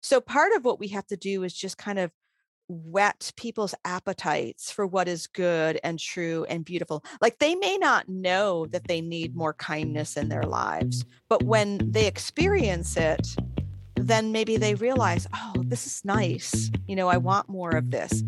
[0.00, 2.12] So part of what we have to do is just kind of
[2.68, 7.02] whet people's appetites for what is good and true and beautiful.
[7.20, 11.80] Like they may not know that they need more kindness in their lives, but when
[11.90, 13.26] they experience it,
[13.96, 16.70] then maybe they realize, oh, this is nice.
[16.86, 18.22] You know, I want more of this.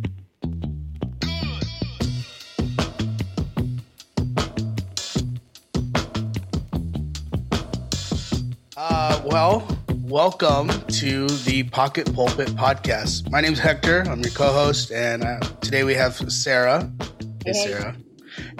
[8.76, 9.79] Uh, well,
[10.10, 13.30] welcome to the Pocket Pulpit podcast.
[13.30, 14.02] My name's Hector.
[14.08, 16.90] I'm your co-host, and uh, today we have Sarah.
[17.44, 17.96] Hey, hey, Sarah.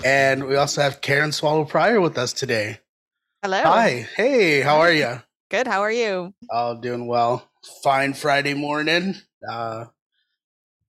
[0.05, 2.79] And we also have Karen Swallow Pryor with us today.
[3.43, 3.61] Hello.
[3.63, 4.07] Hi.
[4.17, 5.21] Hey, how are you?
[5.51, 5.67] Good.
[5.67, 6.33] How are you?
[6.51, 7.51] All doing well.
[7.83, 9.17] Fine Friday morning.
[9.47, 9.87] Uh,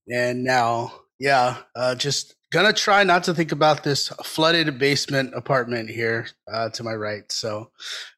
[0.07, 5.89] and now, yeah, uh, just gonna try not to think about this flooded basement apartment
[5.89, 7.29] here uh, to my right.
[7.31, 7.71] So,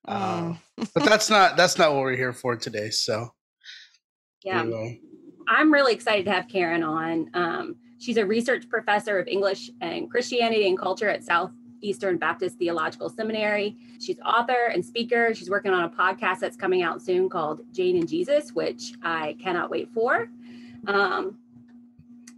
[0.07, 0.55] uh,
[0.93, 2.89] but that's not that's not what we're here for today.
[2.89, 3.33] So,
[4.43, 4.99] yeah, anyway.
[5.47, 7.29] I'm really excited to have Karen on.
[7.33, 13.09] Um, she's a research professor of English and Christianity and culture at Southeastern Baptist Theological
[13.09, 13.75] Seminary.
[13.99, 15.33] She's author and speaker.
[15.33, 19.35] She's working on a podcast that's coming out soon called Jane and Jesus, which I
[19.41, 20.29] cannot wait for.
[20.87, 21.37] Um,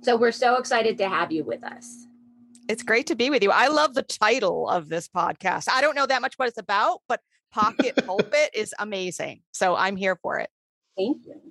[0.06, 2.06] so we're so excited to have you with us.
[2.70, 3.52] It's great to be with you.
[3.52, 5.68] I love the title of this podcast.
[5.68, 9.42] I don't know that much what it's about, but Pocket Pulpit is amazing.
[9.52, 10.50] So I'm here for it.
[10.96, 11.42] Thank you.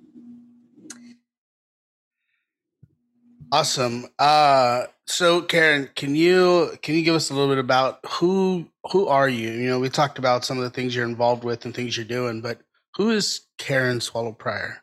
[3.51, 4.07] Awesome.
[4.17, 9.07] Uh so Karen, can you can you give us a little bit about who who
[9.07, 9.51] are you?
[9.51, 12.05] You know, we talked about some of the things you're involved with and things you're
[12.05, 12.59] doing, but
[12.95, 14.81] who is Karen Swallow Pryor?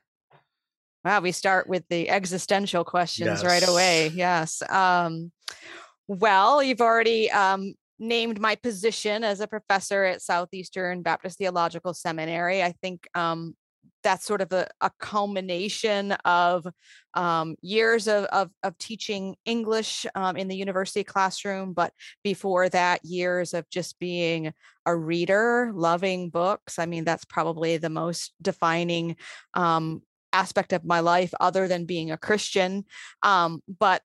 [1.04, 3.44] Wow, we start with the existential questions yes.
[3.44, 4.08] right away.
[4.14, 4.62] Yes.
[4.68, 5.32] Um,
[6.06, 12.62] well, you've already um, named my position as a professor at Southeastern Baptist Theological Seminary.
[12.62, 13.56] I think um,
[14.02, 16.66] that's sort of a, a culmination of
[17.14, 21.92] um, years of, of, of, teaching English um, in the university classroom, but
[22.24, 24.52] before that, years of just being
[24.86, 26.78] a reader, loving books.
[26.78, 29.16] I mean, that's probably the most defining
[29.54, 32.84] um, aspect of my life other than being a Christian.
[33.22, 34.02] Um, but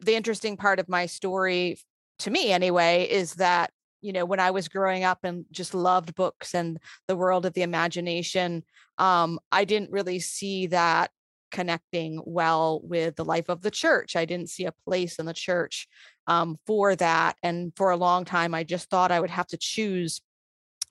[0.00, 1.78] the interesting part of my story,
[2.20, 3.70] to me anyway, is that
[4.02, 6.78] you know when i was growing up and just loved books and
[7.08, 8.62] the world of the imagination
[8.98, 11.10] um, i didn't really see that
[11.50, 15.34] connecting well with the life of the church i didn't see a place in the
[15.34, 15.88] church
[16.26, 19.56] um, for that and for a long time i just thought i would have to
[19.56, 20.20] choose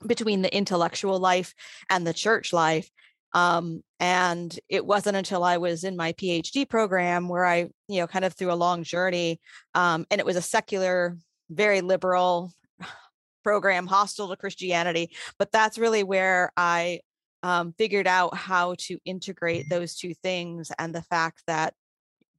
[0.05, 1.53] between the intellectual life
[1.89, 2.89] and the church life
[3.35, 8.07] um, and it wasn't until I was in my PhD program where I, you know,
[8.07, 9.41] kind of through a long journey,
[9.75, 11.17] um, and it was a secular,
[11.49, 12.53] very liberal
[13.43, 15.11] program, hostile to Christianity.
[15.37, 17.01] But that's really where I
[17.43, 21.73] um, figured out how to integrate those two things and the fact that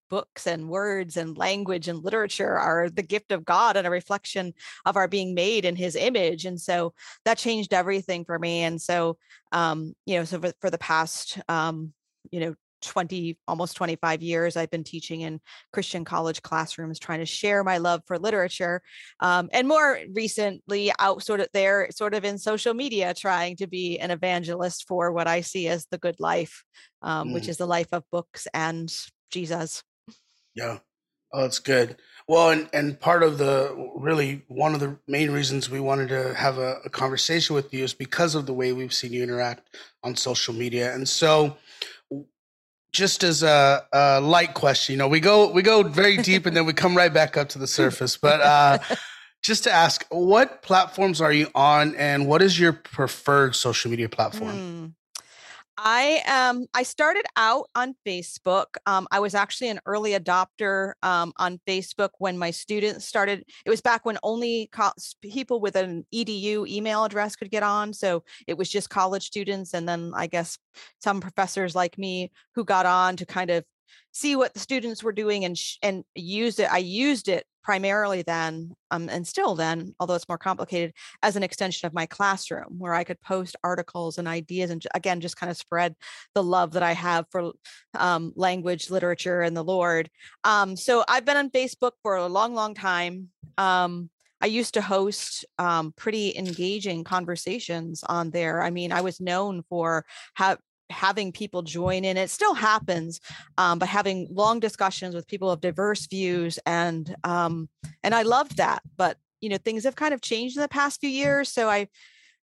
[0.08, 4.54] books and words and language and literature are the gift of God and a reflection
[4.84, 6.44] of our being made in his image.
[6.44, 6.94] And so
[7.24, 8.62] that changed everything for me.
[8.62, 9.18] And so,
[9.52, 11.92] um, you know, so for, for the past, um,
[12.30, 15.40] you know, 20 almost 25 years i've been teaching in
[15.72, 18.82] christian college classrooms trying to share my love for literature
[19.20, 23.66] um, and more recently out sort of there sort of in social media trying to
[23.66, 26.64] be an evangelist for what i see as the good life
[27.02, 27.34] um, mm.
[27.34, 28.94] which is the life of books and
[29.30, 29.82] jesus
[30.56, 30.78] yeah.
[31.32, 31.96] Oh, that's good.
[32.28, 36.34] Well, and, and part of the really one of the main reasons we wanted to
[36.34, 39.68] have a, a conversation with you is because of the way we've seen you interact
[40.02, 40.92] on social media.
[40.92, 41.56] And so,
[42.92, 46.56] just as a, a light question, you know, we go we go very deep and
[46.56, 48.16] then we come right back up to the surface.
[48.16, 48.78] But uh,
[49.44, 54.08] just to ask, what platforms are you on, and what is your preferred social media
[54.08, 54.56] platform?
[54.56, 54.92] Mm.
[55.78, 58.66] I um I started out on Facebook.
[58.86, 63.44] Um, I was actually an early adopter um, on Facebook when my students started.
[63.64, 67.92] It was back when only co- people with an edu email address could get on,
[67.92, 70.56] so it was just college students, and then I guess
[71.02, 73.64] some professors like me who got on to kind of
[74.12, 76.72] see what the students were doing and sh- and used it.
[76.72, 80.92] I used it primarily then um, and still then although it's more complicated
[81.24, 85.20] as an extension of my classroom where i could post articles and ideas and again
[85.20, 85.92] just kind of spread
[86.36, 87.50] the love that i have for
[87.98, 90.08] um, language literature and the lord
[90.44, 94.10] um, so i've been on facebook for a long long time um,
[94.40, 98.62] I used to host um, pretty engaging conversations on there.
[98.62, 100.04] I mean, I was known for
[100.36, 100.58] ha-
[100.90, 103.20] having people join in it still happens
[103.58, 107.68] um, but having long discussions with people of diverse views and um,
[108.04, 111.00] and i loved that but you know things have kind of changed in the past
[111.00, 111.88] few years so i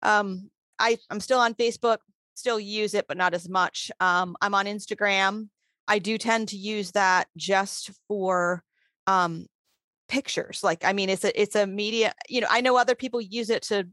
[0.03, 1.99] um, I, I'm still on Facebook,
[2.35, 3.91] still use it, but not as much.
[4.01, 5.49] Um, I'm on Instagram.
[5.89, 8.63] I do tend to use that just for
[9.07, 9.47] um,
[10.09, 10.63] pictures.
[10.63, 12.13] Like, I mean, it's a it's a media.
[12.29, 13.89] You know, I know other people use it to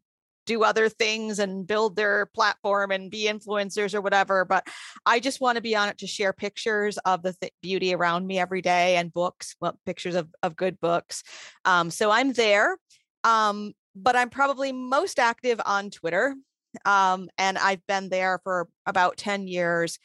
[0.50, 4.44] do other things and build their platform and be influencers or whatever.
[4.46, 4.68] But
[5.06, 8.26] I just want to be on it to share pictures of the th- beauty around
[8.26, 11.24] me every day and books, well, pictures of, of good books.
[11.66, 12.78] Um, so I'm there.
[13.24, 16.36] Um, but I'm probably most active on Twitter.
[16.84, 20.00] Um, and I've been there for about 10 years.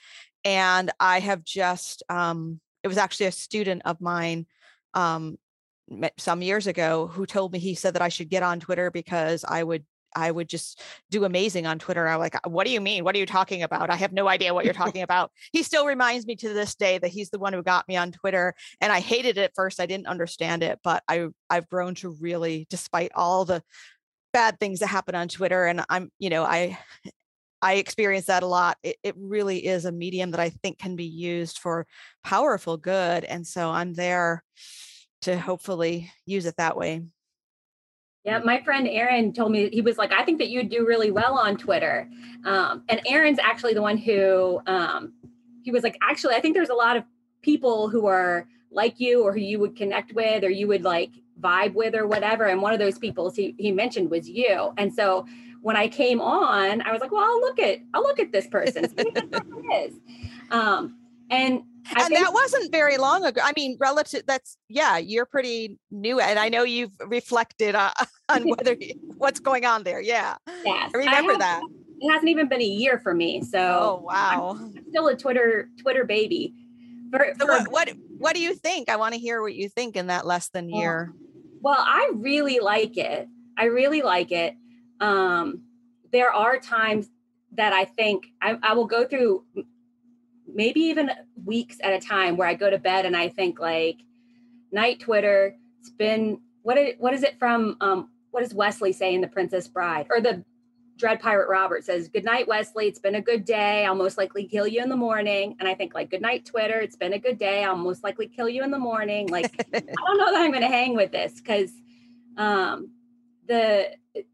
[0.44, 4.44] And I have just, um, it was actually a student of mine
[4.92, 5.38] um,
[6.18, 9.42] some years ago who told me he said that I should get on Twitter because
[9.46, 10.80] I would I would just
[11.10, 12.06] do amazing on Twitter.
[12.06, 13.04] I'm like, what do you mean?
[13.04, 13.90] What are you talking about?
[13.90, 15.30] I have no idea what you're talking about.
[15.52, 18.12] He still reminds me to this day that he's the one who got me on
[18.12, 18.54] Twitter.
[18.80, 19.80] And I hated it at first.
[19.80, 23.62] I didn't understand it, but I I've grown to really, despite all the
[24.32, 25.66] bad things that happen on Twitter.
[25.66, 26.78] And I'm, you know, I
[27.62, 28.76] I experience that a lot.
[28.82, 31.86] It, it really is a medium that I think can be used for
[32.22, 33.24] powerful good.
[33.24, 34.44] And so I'm there
[35.22, 37.00] to hopefully use it that way.
[38.24, 41.10] Yeah, my friend Aaron told me he was like, I think that you'd do really
[41.10, 42.08] well on Twitter.
[42.46, 45.12] Um, and Aaron's actually the one who um,
[45.62, 47.04] he was like, actually, I think there's a lot of
[47.42, 51.10] people who are like you or who you would connect with or you would like
[51.38, 52.44] vibe with or whatever.
[52.44, 54.72] And one of those people he, he mentioned was you.
[54.78, 55.26] And so
[55.60, 58.46] when I came on, I was like, well, I'll look at I'll look at this
[58.46, 58.86] person.
[60.50, 60.96] um,
[61.30, 61.62] and
[61.94, 63.40] I and that wasn't very long ago.
[63.44, 64.22] I mean, relative.
[64.26, 64.98] That's yeah.
[64.98, 67.92] You're pretty new, and I know you've reflected uh,
[68.28, 68.76] on whether
[69.18, 70.00] what's going on there.
[70.00, 71.62] Yeah, yes, I remember I that.
[72.00, 75.68] It hasn't even been a year for me, so oh wow, I'm still a Twitter
[75.80, 76.54] Twitter baby.
[77.10, 78.88] For, so what, what what do you think?
[78.88, 81.12] I want to hear what you think in that less than year.
[81.60, 83.28] Well, I really like it.
[83.56, 84.54] I really like it.
[85.00, 85.62] Um,
[86.12, 87.08] there are times
[87.52, 89.44] that I think I, I will go through
[90.54, 91.10] maybe even
[91.44, 93.98] weeks at a time where I go to bed and I think like
[94.72, 95.56] night Twitter.
[95.80, 99.28] It's been what is, what is it from um, what does Wesley say in The
[99.28, 100.44] Princess Bride or the
[100.96, 102.86] Dread Pirate Robert says, Good night, Wesley.
[102.86, 103.84] It's been a good day.
[103.84, 105.56] I'll most likely kill you in the morning.
[105.58, 106.78] And I think, like, good night, Twitter.
[106.78, 107.64] It's been a good day.
[107.64, 109.28] I'll most likely kill you in the morning.
[109.28, 111.72] Like, I don't know that I'm gonna hang with this because
[112.36, 112.90] um
[113.46, 113.90] the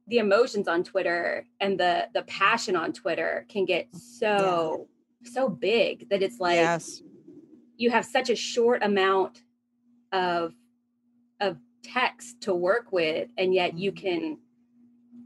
[0.06, 4.86] the emotions on Twitter and the the passion on Twitter can get so
[5.24, 7.02] so big that it's like yes.
[7.76, 9.42] you have such a short amount
[10.12, 10.54] of
[11.40, 14.06] of text to work with and yet you mm-hmm.
[14.06, 14.38] can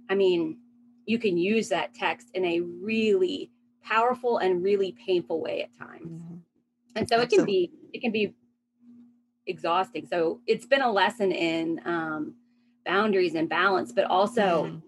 [0.08, 0.58] i mean
[1.06, 3.50] you can use that text in a really
[3.82, 6.36] powerful and really painful way at times mm-hmm.
[6.96, 8.34] and so it can be it can be
[9.46, 12.34] exhausting so it's been a lesson in um,
[12.86, 14.78] boundaries and balance but also mm-hmm.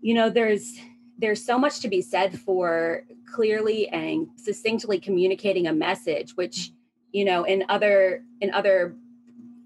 [0.00, 0.76] you know there's
[1.18, 6.72] there's so much to be said for clearly and succinctly communicating a message which
[7.12, 8.94] you know in other in other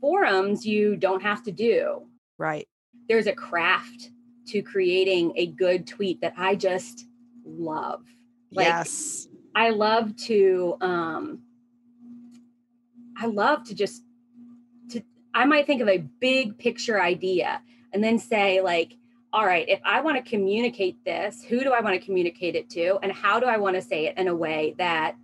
[0.00, 2.02] forums you don't have to do.
[2.38, 2.66] Right.
[3.08, 4.10] There's a craft
[4.46, 7.06] to creating a good tweet that i just
[7.44, 8.02] love.
[8.50, 9.28] Like, yes.
[9.54, 11.40] I love to um
[13.16, 14.02] i love to just
[14.90, 15.02] to
[15.34, 17.60] i might think of a big picture idea
[17.92, 18.94] and then say like
[19.32, 22.68] all right, if I want to communicate this, who do I want to communicate it
[22.70, 22.98] to?
[23.02, 25.16] And how do I want to say it in a way that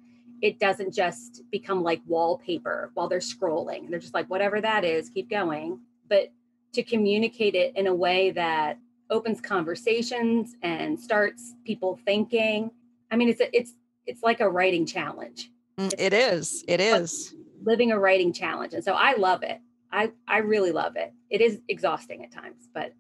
[0.43, 3.81] it doesn't just become like wallpaper while they're scrolling?
[3.81, 5.81] And they're just like, whatever that is, keep going.
[6.09, 6.33] But
[6.75, 8.79] to communicate it in a way that
[9.11, 12.71] opens conversations and starts people thinking.
[13.11, 13.73] I mean, it's a, it's
[14.07, 15.51] it's like a writing challenge.
[15.79, 16.65] Mm, it is.
[16.69, 19.61] It is living a writing challenge, and so I love it.
[19.91, 21.13] I I really love it.
[21.31, 22.93] It is exhausting at times, but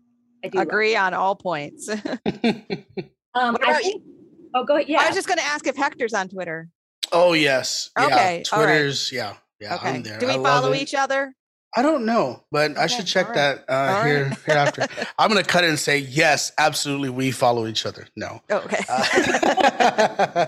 [0.44, 1.88] I do agree on all points.
[3.34, 4.02] um, I think,
[4.54, 4.88] oh, go ahead.
[4.88, 6.68] Yeah, I was just going to ask if Hector's on Twitter.
[7.12, 7.90] Oh yes.
[7.98, 8.38] Okay.
[8.38, 8.42] Yeah.
[8.56, 9.12] Twitter's.
[9.12, 9.18] Right.
[9.18, 9.34] Yeah.
[9.60, 9.74] Yeah.
[9.76, 9.90] Okay.
[9.90, 10.18] I'm there.
[10.18, 11.34] Do we I follow each other?
[11.76, 12.80] I don't know, but okay.
[12.80, 13.34] I should check right.
[13.34, 14.38] that uh, here right.
[14.46, 14.86] hereafter.
[15.18, 17.10] I'm going to cut it and say yes, absolutely.
[17.10, 18.06] We follow each other.
[18.16, 18.40] No.
[18.48, 18.82] Oh, okay.
[18.88, 20.46] Uh,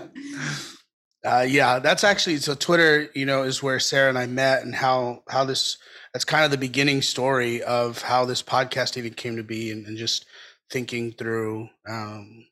[1.25, 2.55] uh, yeah, that's actually so.
[2.55, 5.77] Twitter, you know, is where Sarah and I met, and how how this
[6.13, 9.85] that's kind of the beginning story of how this podcast even came to be and,
[9.85, 10.25] and just
[10.69, 12.45] thinking through um,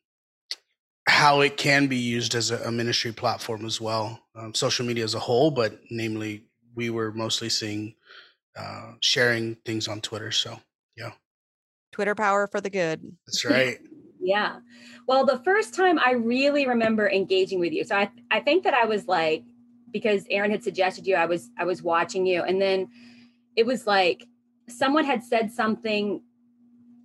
[1.08, 5.04] how it can be used as a, a ministry platform as well um, social media
[5.04, 6.44] as a whole but namely
[6.74, 7.94] we were mostly seeing
[8.56, 10.58] uh, sharing things on twitter so
[10.96, 11.12] yeah
[11.92, 13.78] twitter power for the good that's right
[14.28, 14.58] yeah
[15.06, 18.74] well the first time i really remember engaging with you so i i think that
[18.74, 19.44] i was like
[19.90, 22.88] because aaron had suggested you i was i was watching you and then
[23.56, 24.26] it was like
[24.68, 26.20] someone had said something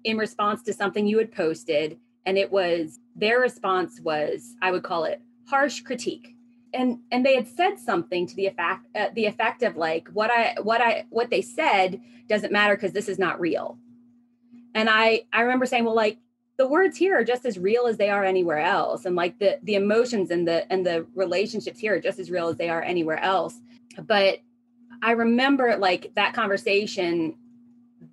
[0.03, 4.84] in response to something you had posted and it was their response was, I would
[4.84, 6.36] call it harsh critique.
[6.74, 10.32] And, and they had said something to the effect uh, the effect of like what
[10.32, 13.77] I what I what they said doesn't matter because this is not real.
[14.74, 16.18] And I I remember saying, well, like
[16.57, 19.05] the words here are just as real as they are anywhere else.
[19.05, 22.48] And like the the emotions and the and the relationships here are just as real
[22.48, 23.60] as they are anywhere else.
[24.01, 24.39] But
[25.01, 27.36] i remember like that conversation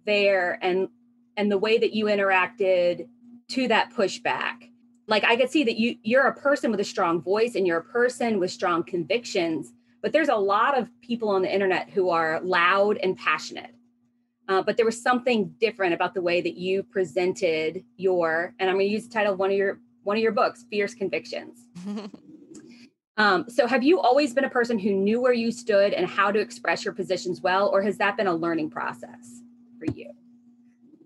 [0.07, 0.89] there and
[1.37, 3.07] and the way that you interacted
[3.49, 4.71] to that pushback.
[5.07, 7.79] Like i could see that you you're a person with a strong voice and you're
[7.79, 12.09] a person with strong convictions but there's a lot of people on the internet who
[12.09, 13.75] are loud and passionate
[14.51, 18.75] uh, but there was something different about the way that you presented your, and I'm
[18.75, 21.67] going to use the title of one of your one of your books, Fierce Convictions.
[23.17, 26.33] um, so, have you always been a person who knew where you stood and how
[26.33, 29.41] to express your positions well, or has that been a learning process
[29.79, 30.11] for you?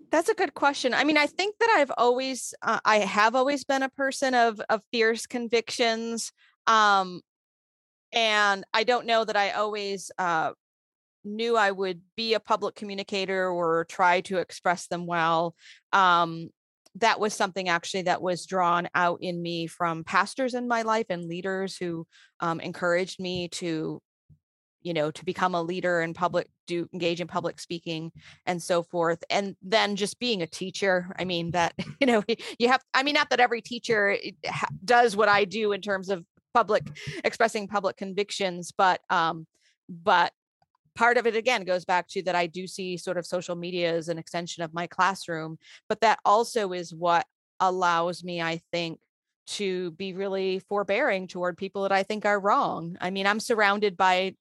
[0.09, 0.95] That's a good question.
[0.95, 4.59] I mean, I think that I've always, uh, I have always been a person of
[4.69, 6.31] of fierce convictions,
[6.65, 7.21] um,
[8.11, 10.53] and I don't know that I always uh,
[11.25, 15.55] knew I would be a public communicator or try to express them well.
[15.91, 16.49] Um,
[16.95, 21.07] that was something actually that was drawn out in me from pastors in my life
[21.09, 22.07] and leaders who
[22.39, 24.01] um, encouraged me to
[24.81, 28.11] you know to become a leader in public do engage in public speaking
[28.45, 32.23] and so forth and then just being a teacher i mean that you know
[32.59, 34.51] you have i mean not that every teacher eh,
[34.85, 36.83] does what i do in terms of public
[37.25, 39.45] expressing public convictions but um
[39.89, 40.31] but
[40.95, 43.93] part of it again goes back to that I do see sort of social media
[43.93, 45.57] as an extension of my classroom,
[45.89, 47.25] but that also is what
[47.59, 48.99] allows me, I think,
[49.47, 52.97] to be really forbearing toward people that I think are wrong.
[52.99, 54.35] I mean, I'm surrounded by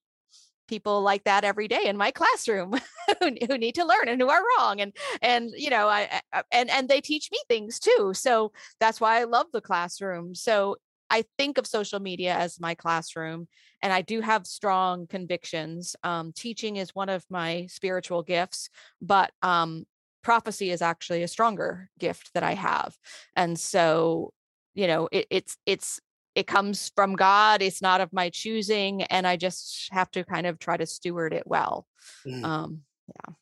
[0.67, 2.73] people like that every day in my classroom
[3.21, 6.43] who, who need to learn and who are wrong and and you know I, I
[6.51, 10.77] and and they teach me things too so that's why i love the classroom so
[11.15, 13.47] I think of social media as my classroom,
[13.81, 15.95] and I do have strong convictions.
[16.03, 18.69] Um, teaching is one of my spiritual gifts,
[19.01, 19.85] but um,
[20.25, 22.97] prophecy is actually a stronger gift that I have.
[23.37, 24.33] And so,
[24.75, 26.01] you know, it, it's it's
[26.35, 27.63] it comes from God.
[27.63, 31.33] It's not of my choosing, and I just have to kind of try to steward
[31.33, 31.87] it well.
[32.27, 32.45] Mm.
[32.45, 33.35] Um, yeah.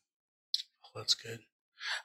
[0.85, 1.39] Oh, that's good.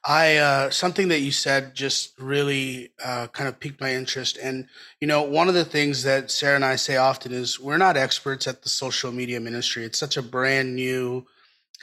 [0.04, 4.66] I uh, something that you said just really uh, kind of piqued my interest, and
[5.00, 7.96] you know, one of the things that Sarah and I say often is we're not
[7.96, 9.84] experts at the social media ministry.
[9.84, 11.26] It's such a brand new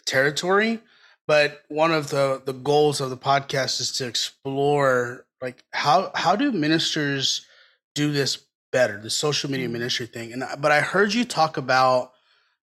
[0.05, 0.79] territory,
[1.27, 6.35] but one of the the goals of the podcast is to explore like how how
[6.35, 7.45] do ministers
[7.93, 9.71] do this better, the social media mm.
[9.71, 10.33] ministry thing.
[10.33, 12.11] And but I heard you talk about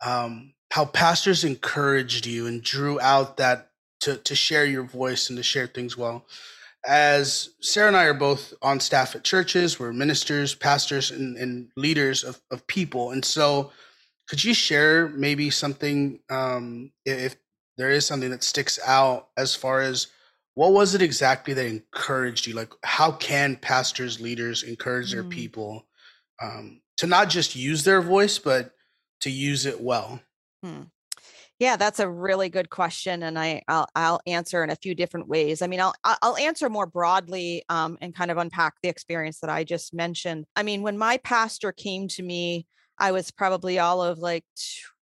[0.04, 3.70] um, how pastors encouraged you and drew out that
[4.04, 6.26] to to share your voice and to share things well.
[6.86, 11.70] As Sarah and I are both on staff at churches, we're ministers, pastors, and, and
[11.76, 13.12] leaders of, of people.
[13.12, 13.72] And so,
[14.28, 17.36] could you share maybe something, um, if
[17.78, 20.08] there is something that sticks out as far as
[20.54, 22.54] what was it exactly that encouraged you?
[22.54, 25.30] Like, how can pastors, leaders encourage their mm.
[25.30, 25.86] people
[26.42, 28.72] um, to not just use their voice, but
[29.22, 30.20] to use it well?
[30.62, 30.82] Hmm.
[31.60, 35.28] Yeah, that's a really good question, and I I'll, I'll answer in a few different
[35.28, 35.62] ways.
[35.62, 39.50] I mean, I'll I'll answer more broadly um, and kind of unpack the experience that
[39.50, 40.46] I just mentioned.
[40.56, 42.66] I mean, when my pastor came to me,
[42.98, 44.44] I was probably all of like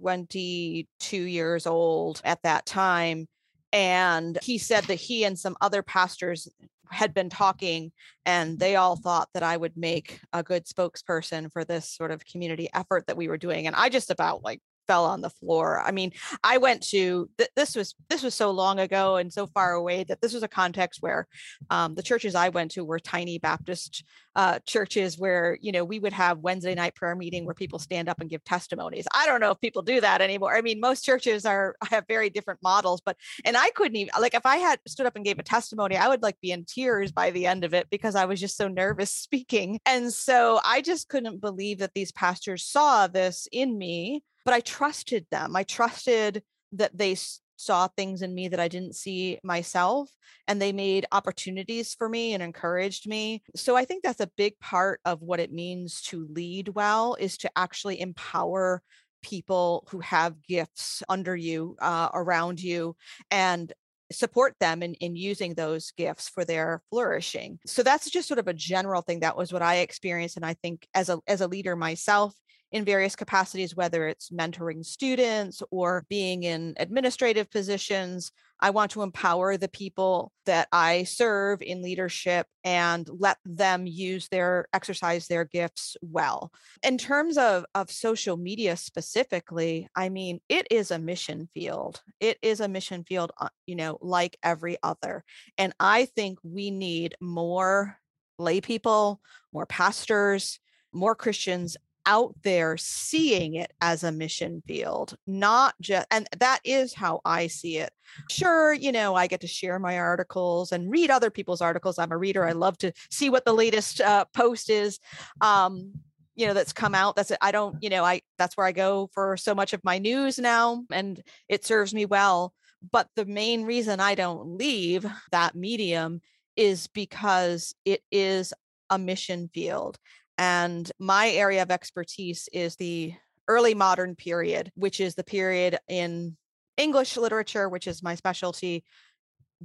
[0.01, 3.29] 22 years old at that time,
[3.73, 6.49] and he said that he and some other pastors
[6.91, 7.93] had been talking
[8.25, 12.25] and they all thought that I would make a good spokesperson for this sort of
[12.25, 15.81] community effort that we were doing and I just about like fell on the floor.
[15.81, 19.47] I mean, I went to th- this was this was so long ago and so
[19.47, 21.29] far away that this was a context where
[21.71, 24.03] um, the churches I went to were tiny Baptist
[24.35, 28.09] uh, churches where you know we would have Wednesday night prayer meeting where people stand
[28.09, 29.07] up and give testimonies.
[29.15, 30.57] I don't know if people do that anymore.
[30.57, 34.35] I mean, most churches are have very different models, but and I couldn't even like
[34.35, 37.13] if I had stood up and gave a testimony, I would like be in tears
[37.13, 39.81] by the end of it because I was just so nervous speaking.
[39.85, 44.61] And so I just couldn't believe that these pastors saw this in me but I
[44.61, 45.55] trusted them.
[45.55, 47.19] I trusted that they
[47.57, 50.09] saw things in me that I didn't see myself
[50.47, 53.43] and they made opportunities for me and encouraged me.
[53.55, 57.37] So I think that's a big part of what it means to lead well is
[57.39, 58.81] to actually empower
[59.23, 62.97] people who have gifts under you, uh, around you,
[63.31, 63.71] and
[64.11, 67.59] support them in, in using those gifts for their flourishing.
[67.67, 69.21] So that's just sort of a general thing.
[69.21, 70.37] That was what I experienced.
[70.37, 72.35] And I think as a as a leader myself
[72.71, 78.31] in various capacities, whether it's mentoring students or being in administrative positions.
[78.61, 84.29] I want to empower the people that I serve in leadership and let them use
[84.29, 86.53] their exercise their gifts well.
[86.83, 92.03] In terms of, of social media specifically, I mean, it is a mission field.
[92.21, 95.25] It is a mission field, uh, you know, like every other.
[95.57, 97.97] And I think we need more
[98.39, 99.21] lay people,
[99.53, 100.59] more pastors,
[100.93, 101.77] more Christians
[102.09, 107.49] out there seeing it as a mission field, not just, and that is how I
[107.49, 107.93] see it.
[108.31, 111.99] Sure, you know, I get to share my articles and read other people's articles.
[111.99, 112.47] I'm a reader.
[112.47, 114.99] I love to see what the latest uh, post is.
[115.43, 115.93] Um,
[116.35, 118.71] you know that's come out that's it i don't you know i that's where i
[118.71, 122.55] go for so much of my news now and it serves me well
[122.93, 126.21] but the main reason i don't leave that medium
[126.55, 128.55] is because it is
[128.89, 129.99] a mission field
[130.39, 133.13] and my area of expertise is the
[133.49, 136.37] early modern period, which is the period in
[136.77, 138.85] English literature, which is my specialty,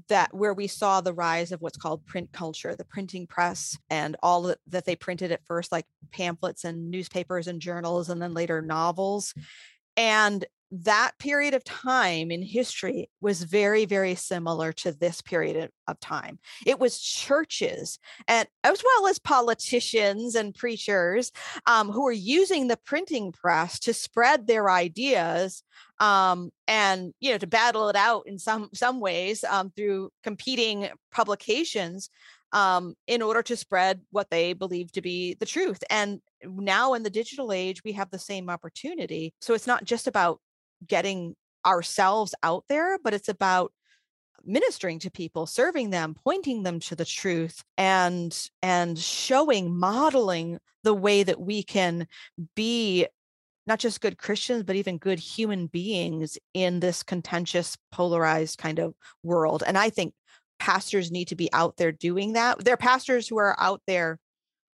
[0.08, 4.16] that where we saw the rise of what's called print culture, the printing press, and
[4.24, 8.62] all that they printed at first, like pamphlets and newspapers and journals, and then later
[8.62, 9.36] novels.
[9.96, 10.44] And
[10.82, 16.40] that period of time in history was very very similar to this period of time
[16.66, 21.32] it was churches and as well as politicians and preachers
[21.68, 25.64] um, who were using the printing press to spread their ideas
[26.00, 30.90] um, and you know to battle it out in some some ways um, through competing
[31.12, 32.10] publications
[32.54, 35.84] um, in order to spread what they believe to be the truth.
[35.90, 39.34] And now in the digital age, we have the same opportunity.
[39.42, 40.40] So it's not just about
[40.88, 41.36] getting
[41.66, 43.72] ourselves out there, but it's about
[44.46, 50.94] ministering to people serving them pointing them to the truth and and showing modeling the
[50.94, 52.08] way that we can
[52.56, 53.08] be
[53.66, 58.94] not just good christians but even good human beings in this contentious polarized kind of
[59.24, 59.64] world.
[59.66, 60.14] And i think
[60.60, 62.64] pastors need to be out there doing that.
[62.64, 64.20] There are pastors who are out there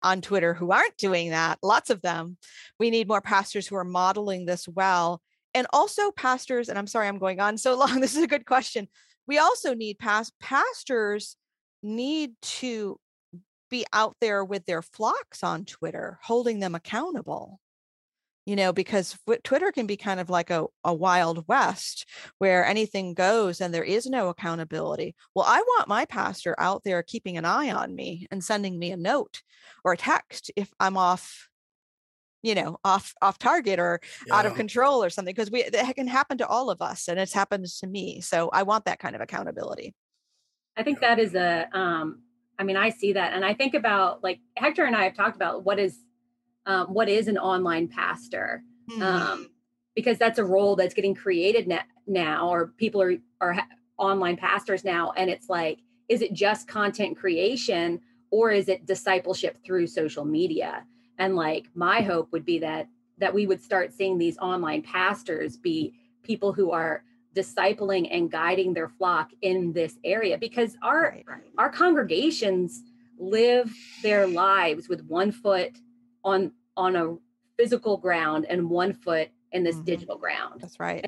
[0.02, 2.38] on twitter who aren't doing that lots of them.
[2.78, 5.20] We need more pastors who are modeling this well
[5.54, 8.46] and also pastors and i'm sorry i'm going on so long this is a good
[8.46, 8.88] question
[9.26, 11.36] we also need past pastors
[11.82, 12.98] need to
[13.70, 17.60] be out there with their flocks on twitter holding them accountable
[18.46, 22.06] you know because twitter can be kind of like a, a wild west
[22.38, 25.14] where anything goes and there is no accountability.
[25.34, 28.90] Well i want my pastor out there keeping an eye on me and sending me
[28.90, 29.42] a note
[29.84, 31.47] or a text if i'm off
[32.42, 34.36] you know off off target or yeah.
[34.36, 37.18] out of control or something because we it can happen to all of us and
[37.18, 39.94] it's happened to me so i want that kind of accountability
[40.76, 42.20] i think that is a um
[42.58, 45.36] i mean i see that and i think about like hector and i have talked
[45.36, 45.98] about what is
[46.66, 49.02] um, what is an online pastor mm-hmm.
[49.02, 49.50] um
[49.94, 51.72] because that's a role that's getting created
[52.06, 56.68] now or people are are ha- online pastors now and it's like is it just
[56.68, 60.84] content creation or is it discipleship through social media
[61.18, 65.56] and like my hope would be that that we would start seeing these online pastors
[65.56, 67.02] be people who are
[67.34, 71.42] discipling and guiding their flock in this area because our right, right.
[71.58, 72.82] our congregations
[73.18, 75.78] live their lives with one foot
[76.24, 77.16] on on a
[77.56, 79.84] physical ground and one foot in this mm-hmm.
[79.84, 81.06] digital ground that's right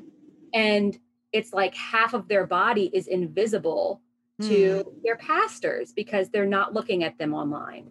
[0.53, 0.99] and
[1.31, 4.01] it's like half of their body is invisible
[4.41, 4.47] mm.
[4.47, 7.89] to their pastors because they're not looking at them online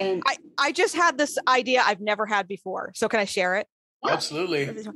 [0.00, 2.92] and I, I just had this idea I've never had before.
[2.94, 3.66] So can I share it?
[4.06, 4.86] Absolutely.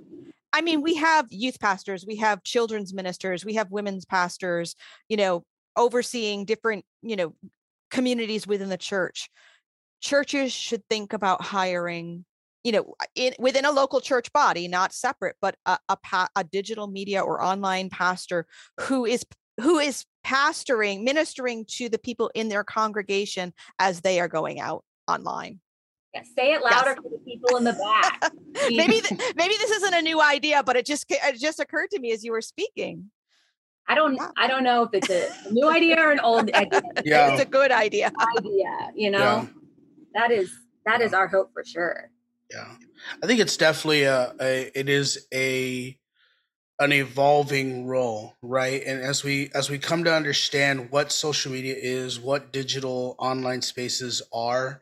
[0.53, 4.75] I mean, we have youth pastors, we have children's ministers, we have women's pastors,
[5.09, 5.45] you know,
[5.77, 7.35] overseeing different, you know,
[7.91, 9.31] communities within the church.
[10.01, 12.25] Churches should think about hiring,
[12.65, 16.89] you know, in within a local church body, not separate, but a, a, a digital
[16.89, 18.47] media or online pastor
[18.81, 19.25] who is
[19.61, 24.85] who is pastoring, ministering to the people in their congregation as they are going out
[25.11, 25.61] online.
[26.15, 26.97] Yeah, say it louder yes.
[26.97, 28.33] for the people in the back.
[28.71, 32.01] maybe th- maybe this isn't a new idea, but it just it just occurred to
[32.01, 33.11] me as you were speaking.
[33.89, 34.31] I don't yeah.
[34.37, 36.83] I don't know if it's a new idea or an old idea.
[37.05, 37.33] Yeah.
[37.33, 38.13] It's a good idea.
[38.37, 39.19] Idea, you know.
[39.19, 39.47] Yeah.
[40.15, 40.53] That is
[40.87, 42.11] that is our hope for sure.
[42.51, 42.75] Yeah.
[43.23, 45.97] I think it's definitely a, a it is a
[46.81, 51.75] an evolving role right and as we as we come to understand what social media
[51.77, 54.81] is what digital online spaces are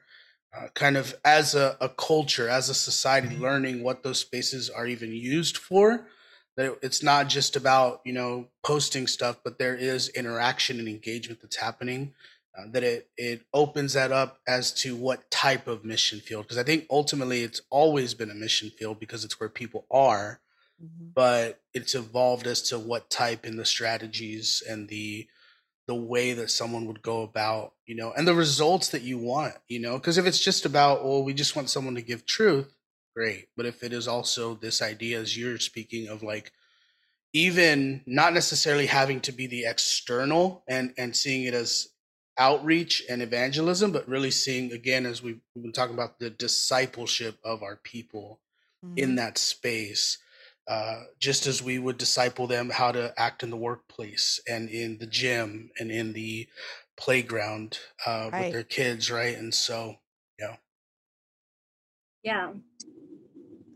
[0.56, 3.42] uh, kind of as a, a, culture, as a society, mm-hmm.
[3.42, 6.06] learning what those spaces are even used for.
[6.56, 11.40] That it's not just about you know posting stuff, but there is interaction and engagement
[11.40, 12.14] that's happening
[12.58, 16.58] uh, that it it opens that up as to what type of mission field because
[16.58, 20.40] i think ultimately it's always been a mission field because it's where people are
[20.82, 21.08] mm-hmm.
[21.14, 25.28] but it's evolved as to what type and the strategies and the
[25.88, 29.54] the way that someone would go about you know and the results that you want
[29.66, 32.72] you know because if it's just about well we just want someone to give truth
[33.16, 36.52] great but if it is also this idea as you're speaking of like
[37.32, 41.88] even not necessarily having to be the external and and seeing it as
[42.38, 47.62] outreach and evangelism, but really seeing again, as we've been talking about the discipleship of
[47.62, 48.40] our people
[48.84, 48.96] mm-hmm.
[48.96, 50.18] in that space.
[50.68, 54.98] Uh, just as we would disciple them how to act in the workplace and in
[54.98, 56.46] the gym and in the
[56.98, 58.44] playground uh, right.
[58.44, 59.36] with their kids, right?
[59.36, 59.94] And so,
[60.38, 60.56] yeah,
[62.22, 62.52] yeah.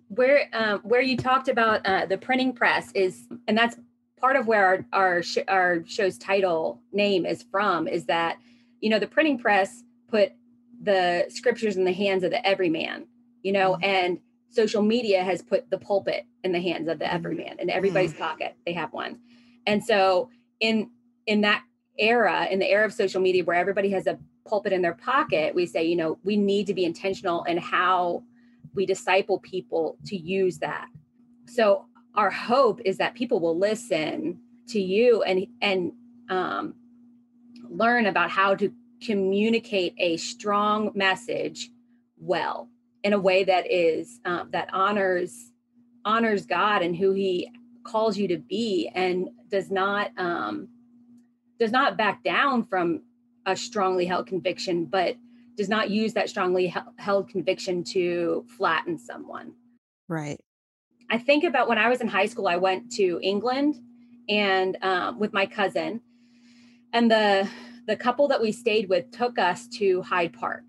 [0.09, 3.77] Where um, where you talked about uh, the printing press is, and that's
[4.21, 7.89] part of where our our, sh- our show's title name is from.
[7.89, 8.37] Is that
[8.81, 10.33] you know the printing press put
[10.83, 13.07] the scriptures in the hands of the everyman
[13.43, 13.85] you know mm-hmm.
[13.85, 14.19] and
[14.53, 17.17] social media has put the pulpit in the hands of the mm-hmm.
[17.17, 18.23] everyman in everybody's mm-hmm.
[18.23, 19.19] pocket they have one
[19.67, 20.29] and so
[20.61, 20.91] in
[21.27, 21.63] in that
[21.99, 25.55] era in the era of social media where everybody has a pulpit in their pocket
[25.55, 28.23] we say you know we need to be intentional in how
[28.75, 30.87] we disciple people to use that
[31.47, 34.39] so our hope is that people will listen
[34.69, 35.93] to you and and
[36.29, 36.75] um,
[37.69, 38.73] learn about how to
[39.05, 41.71] communicate a strong message
[42.19, 42.69] well
[43.03, 45.53] in a way that is um, that honors
[46.05, 47.51] honors God and who He
[47.85, 50.69] calls you to be, and does not um,
[51.59, 53.03] does not back down from
[53.47, 55.17] a strongly held conviction, but
[55.57, 59.53] does not use that strongly held conviction to flatten someone.
[60.09, 60.41] Right.
[61.11, 63.77] I think about when I was in high school, I went to England
[64.29, 66.01] and um, with my cousin,
[66.93, 67.49] and the
[67.87, 70.65] the couple that we stayed with took us to Hyde Park.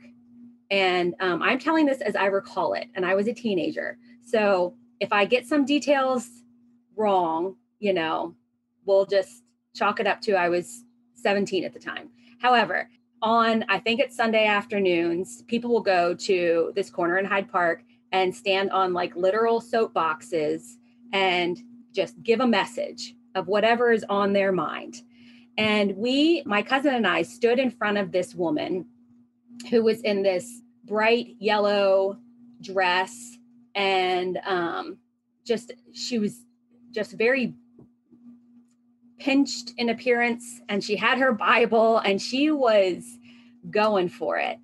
[0.74, 4.00] And um, I'm telling this as I recall it, and I was a teenager.
[4.26, 6.28] So if I get some details
[6.96, 8.34] wrong, you know,
[8.84, 9.44] we'll just
[9.76, 10.84] chalk it up to I was
[11.14, 12.10] 17 at the time.
[12.40, 12.90] However,
[13.22, 17.84] on I think it's Sunday afternoons, people will go to this corner in Hyde Park
[18.12, 20.64] and stand on like literal soapboxes
[21.14, 21.60] and
[21.92, 25.04] just give a message of whatever is on their mind.
[25.56, 28.88] And we, my cousin and I, stood in front of this woman
[29.70, 32.18] who was in this bright yellow
[32.62, 33.38] dress
[33.76, 34.98] and um,
[35.46, 36.46] just, she was
[36.92, 37.54] just very
[39.20, 43.18] pinched in appearance and she had her Bible and she was
[43.70, 44.60] going for it.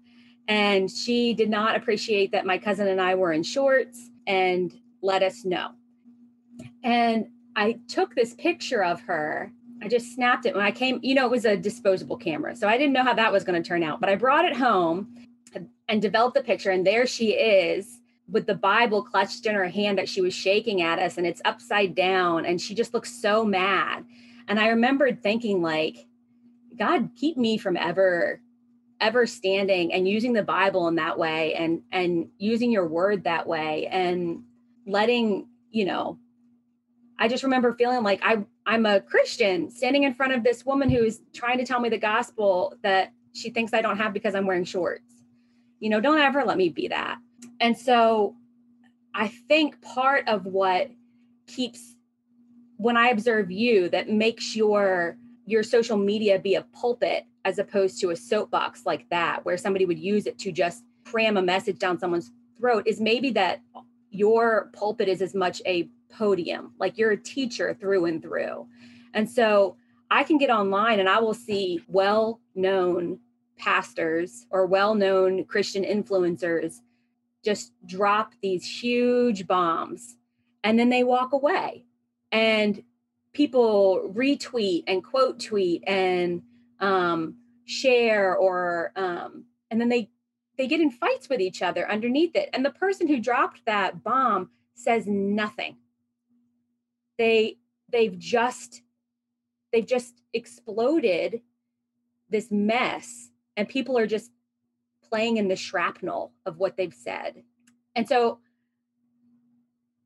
[0.47, 5.23] And she did not appreciate that my cousin and I were in shorts and let
[5.23, 5.71] us know.
[6.83, 9.51] And I took this picture of her
[9.81, 10.99] I just snapped it when I came.
[11.01, 12.55] You know, it was a disposable camera.
[12.55, 13.99] So I didn't know how that was going to turn out.
[13.99, 15.15] But I brought it home
[15.87, 16.71] and developed the picture.
[16.71, 20.81] And there she is with the Bible clutched in her hand that she was shaking
[20.81, 21.17] at us.
[21.17, 22.45] And it's upside down.
[22.45, 24.05] And she just looks so mad.
[24.47, 26.07] And I remembered thinking, like,
[26.77, 28.41] God, keep me from ever
[29.01, 33.47] ever standing and using the bible in that way and and using your word that
[33.47, 34.43] way and
[34.85, 36.19] letting you know
[37.19, 40.89] I just remember feeling like I I'm a Christian standing in front of this woman
[40.89, 44.35] who is trying to tell me the gospel that she thinks I don't have because
[44.35, 45.18] I'm wearing shorts.
[45.79, 47.17] You know, don't ever let me be that.
[47.59, 48.35] And so
[49.13, 50.91] I think part of what
[51.47, 51.95] keeps
[52.77, 57.99] when I observe you that makes your your social media be a pulpit as opposed
[57.99, 61.79] to a soapbox like that where somebody would use it to just cram a message
[61.79, 63.61] down someone's throat is maybe that
[64.11, 68.67] your pulpit is as much a podium like you're a teacher through and through
[69.13, 69.75] and so
[70.11, 73.19] i can get online and i will see well known
[73.59, 76.77] pastors or well known christian influencers
[77.43, 80.17] just drop these huge bombs
[80.63, 81.85] and then they walk away.
[82.31, 82.83] And
[83.33, 86.43] people retweet and quote tweet and
[86.79, 90.09] um, share or um, and then they
[90.57, 92.49] they get in fights with each other underneath it.
[92.53, 95.77] And the person who dropped that bomb says nothing.
[97.17, 97.57] They
[97.89, 98.81] they've just
[99.71, 101.41] they've just exploded
[102.29, 104.31] this mess and people are just
[105.09, 107.43] playing in the shrapnel of what they've said
[107.95, 108.39] and so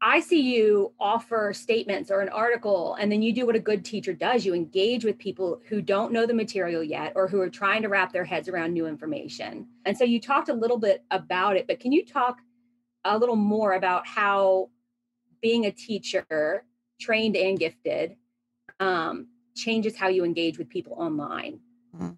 [0.06, 3.86] I see you offer statements or an article, and then you do what a good
[3.86, 4.46] teacher does.
[4.46, 7.88] You engage with people who don't know the material yet or who are trying to
[7.88, 9.66] wrap their heads around new information.
[9.86, 12.40] And so you talked a little bit about it, but can you talk
[13.06, 14.70] a little more about how
[15.42, 16.66] being a teacher
[17.00, 18.16] trained and gifted
[18.80, 21.60] um, changes how you engage with people online.
[21.96, 22.12] Mm-hmm.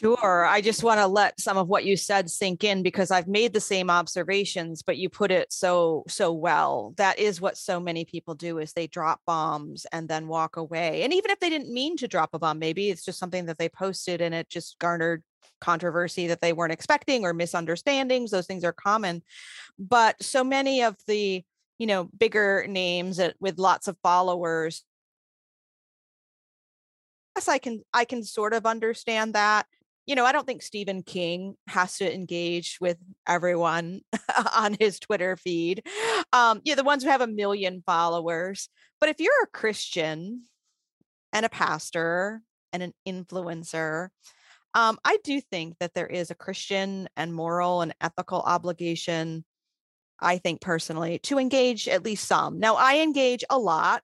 [0.00, 0.46] Sure.
[0.46, 3.52] I just want to let some of what you said sink in because I've made
[3.52, 6.94] the same observations, but you put it so so well.
[6.96, 11.02] That is what so many people do is they drop bombs and then walk away.
[11.02, 13.58] And even if they didn't mean to drop a bomb, maybe it's just something that
[13.58, 15.22] they posted and it just garnered
[15.60, 18.30] controversy that they weren't expecting or misunderstandings.
[18.30, 19.22] Those things are common.
[19.78, 21.44] But so many of the,
[21.78, 24.82] you know, bigger names with lots of followers
[27.36, 29.66] yes, I can I can sort of understand that.
[30.10, 32.96] You know, I don't think Stephen King has to engage with
[33.28, 34.00] everyone
[34.56, 35.86] on his Twitter feed.
[36.32, 38.68] Um, yeah, the ones who have a million followers.
[39.00, 40.46] But if you're a Christian
[41.32, 42.42] and a pastor
[42.72, 44.08] and an influencer,
[44.74, 49.44] um, I do think that there is a Christian and moral and ethical obligation,
[50.18, 52.58] I think personally, to engage at least some.
[52.58, 54.02] Now, I engage a lot.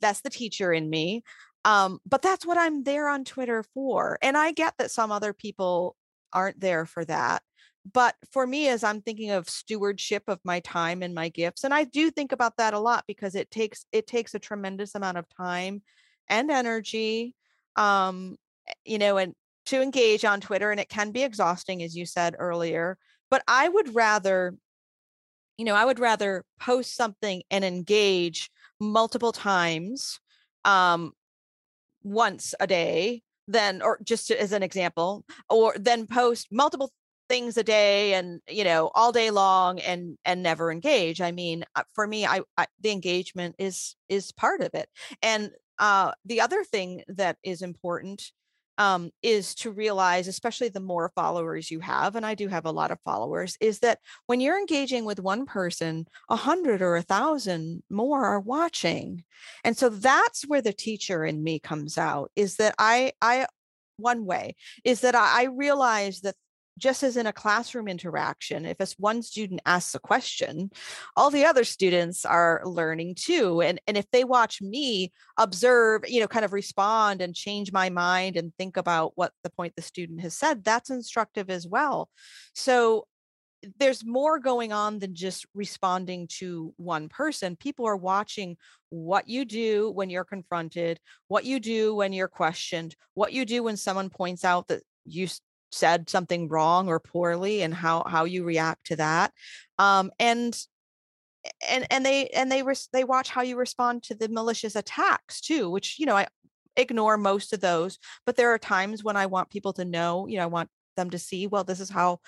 [0.00, 1.24] That's the teacher in me.
[1.64, 4.18] Um, but that's what I'm there on Twitter for.
[4.22, 5.96] And I get that some other people
[6.32, 7.42] aren't there for that.
[7.90, 11.72] But for me, as I'm thinking of stewardship of my time and my gifts, and
[11.72, 15.18] I do think about that a lot because it takes it takes a tremendous amount
[15.18, 15.82] of time
[16.28, 17.34] and energy,
[17.76, 18.36] um,
[18.68, 19.34] eh, you know, and
[19.66, 22.98] to engage on Twitter, and it can be exhausting, as you said earlier.
[23.30, 24.54] But I would rather,
[25.56, 30.20] you know, I would rather post something and engage multiple times
[30.64, 31.12] um,
[32.02, 36.92] once a day then or just as an example or then post multiple
[37.28, 41.20] things a day and you know all day long and and never engage.
[41.20, 44.88] I mean uh, for me I, I the engagement is is part of it.
[45.22, 48.32] And uh the other thing that is important
[48.78, 52.70] um, is to realize, especially the more followers you have, and I do have a
[52.70, 57.02] lot of followers, is that when you're engaging with one person, a hundred or a
[57.02, 59.24] thousand more are watching.
[59.64, 63.46] And so that's where the teacher in me comes out is that I, I,
[63.96, 66.36] one way is that I, I realize that
[66.78, 70.70] just as in a classroom interaction, if one student asks a question,
[71.16, 73.60] all the other students are learning too.
[73.60, 77.90] And, and if they watch me observe, you know, kind of respond and change my
[77.90, 82.08] mind and think about what the point the student has said, that's instructive as well.
[82.54, 83.06] So
[83.78, 87.56] there's more going on than just responding to one person.
[87.56, 88.56] People are watching
[88.90, 93.62] what you do when you're confronted, what you do when you're questioned, what you do
[93.62, 95.26] when someone points out that you
[95.70, 99.32] said something wrong or poorly and how how you react to that
[99.78, 100.64] um and
[101.68, 105.40] and and they and they res- they watch how you respond to the malicious attacks
[105.40, 106.26] too which you know i
[106.76, 110.36] ignore most of those but there are times when i want people to know you
[110.36, 112.18] know i want them to see well this is how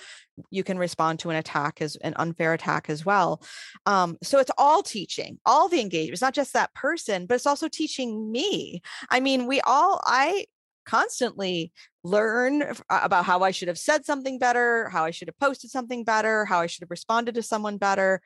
[0.50, 3.42] you can respond to an attack as an unfair attack as well
[3.87, 7.46] um, so it's all teaching all the engagement it's not just that person but it's
[7.46, 8.81] also teaching me.
[9.11, 10.46] I mean we all i
[10.84, 15.70] constantly learn about how I should have said something better, how I should have posted
[15.70, 18.20] something better, how I should have responded to someone better.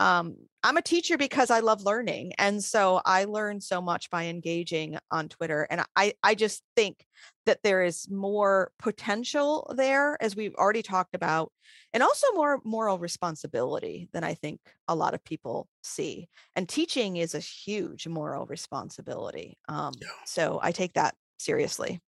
[0.00, 2.32] Um, I'm a teacher because I love learning.
[2.38, 5.66] And so I learn so much by engaging on Twitter.
[5.68, 7.04] And I, I just think
[7.46, 11.52] that there is more potential there, as we've already talked about,
[11.92, 16.28] and also more moral responsibility than I think a lot of people see.
[16.54, 19.58] And teaching is a huge moral responsibility.
[19.68, 20.08] Um, yeah.
[20.26, 22.00] So I take that seriously.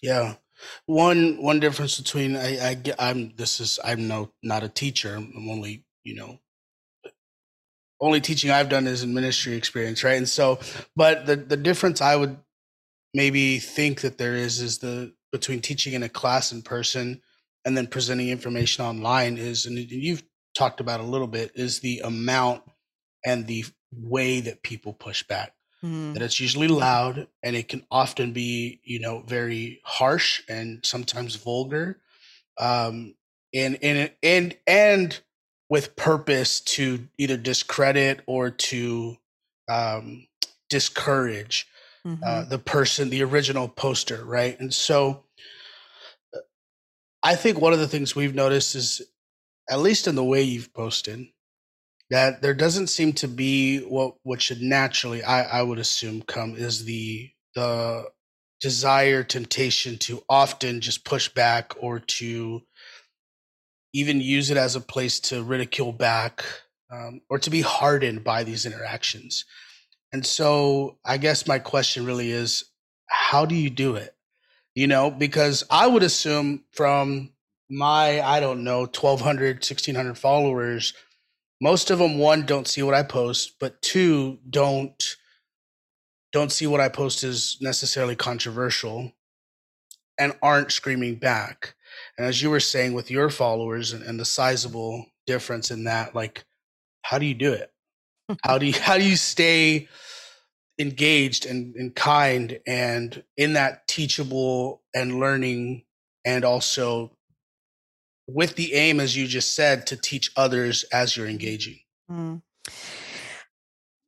[0.00, 0.34] Yeah.
[0.86, 5.14] One one difference between I, I I'm this is I'm no not a teacher.
[5.14, 6.38] I'm only, you know,
[8.00, 10.18] only teaching I've done is in ministry experience, right?
[10.18, 10.60] And so
[10.94, 12.36] but the the difference I would
[13.14, 17.22] maybe think that there is is the between teaching in a class in person
[17.64, 20.22] and then presenting information online is and you've
[20.54, 22.62] talked about a little bit is the amount
[23.24, 26.14] and the way that people push back mm.
[26.14, 31.36] that it's usually loud and it can often be you know very harsh and sometimes
[31.36, 31.98] vulgar
[32.58, 33.14] um
[33.54, 35.20] and and and and
[35.68, 39.16] with purpose to either discredit or to
[39.68, 40.26] um
[40.68, 41.66] discourage
[42.04, 42.22] uh, mm-hmm.
[42.24, 45.24] uh, the person the original poster right and so
[46.34, 46.40] uh,
[47.22, 49.02] i think one of the things we've noticed is
[49.70, 51.26] at least in the way you've posted
[52.12, 56.54] that there doesn't seem to be what what should naturally I, I would assume come
[56.54, 58.04] is the the
[58.60, 62.62] desire temptation to often just push back or to
[63.94, 66.44] even use it as a place to ridicule back
[66.92, 69.46] um, or to be hardened by these interactions.
[70.12, 72.66] And so i guess my question really is
[73.06, 74.14] how do you do it?
[74.74, 77.30] You know because i would assume from
[77.70, 80.92] my i don't know 1200 1600 followers
[81.62, 85.16] most of them one don't see what i post but two don't
[86.32, 89.12] don't see what i post as necessarily controversial
[90.18, 91.74] and aren't screaming back.
[92.16, 96.14] And as you were saying with your followers and, and the sizable difference in that,
[96.14, 96.44] like,
[97.02, 97.70] how do you do it?
[98.44, 99.88] how do you how do you stay
[100.78, 105.84] engaged and, and kind and in that teachable and learning
[106.24, 107.10] and also
[108.32, 111.78] with the aim as you just said to teach others as you're engaging
[112.10, 112.40] mm.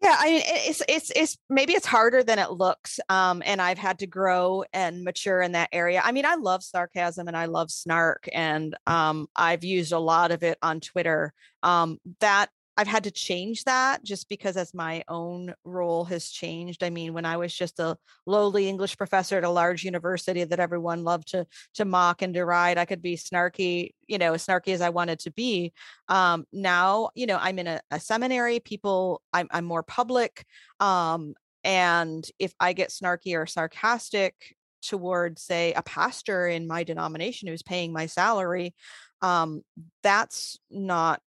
[0.04, 3.78] Yeah, I mean, it's it's it's maybe it's harder than it looks, um, and I've
[3.78, 6.02] had to grow and mature in that area.
[6.04, 10.30] I mean, I love sarcasm and I love snark, and um, I've used a lot
[10.30, 11.32] of it on Twitter.
[11.62, 16.82] Um, that I've had to change that just because as my own role has changed.
[16.82, 20.60] I mean, when I was just a lowly English professor at a large university that
[20.60, 24.74] everyone loved to to mock and deride, I could be snarky, you know, as snarky
[24.74, 25.72] as I wanted to be.
[26.08, 28.60] Um, now, you know, I'm in a, a seminary.
[28.60, 30.44] People, I'm, I'm more public,
[30.80, 37.48] um, and if I get snarky or sarcastic towards, say, a pastor in my denomination
[37.48, 38.74] who's paying my salary,
[39.22, 39.62] um,
[40.02, 41.22] that's not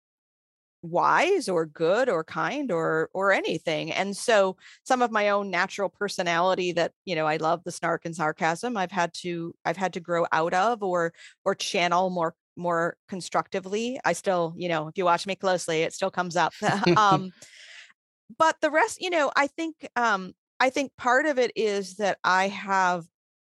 [0.85, 5.89] wise or good or kind or or anything and so some of my own natural
[5.89, 9.93] personality that you know i love the snark and sarcasm i've had to i've had
[9.93, 14.97] to grow out of or or channel more more constructively i still you know if
[14.97, 16.53] you watch me closely it still comes up
[16.97, 17.31] um
[18.37, 22.17] but the rest you know i think um i think part of it is that
[22.23, 23.05] i have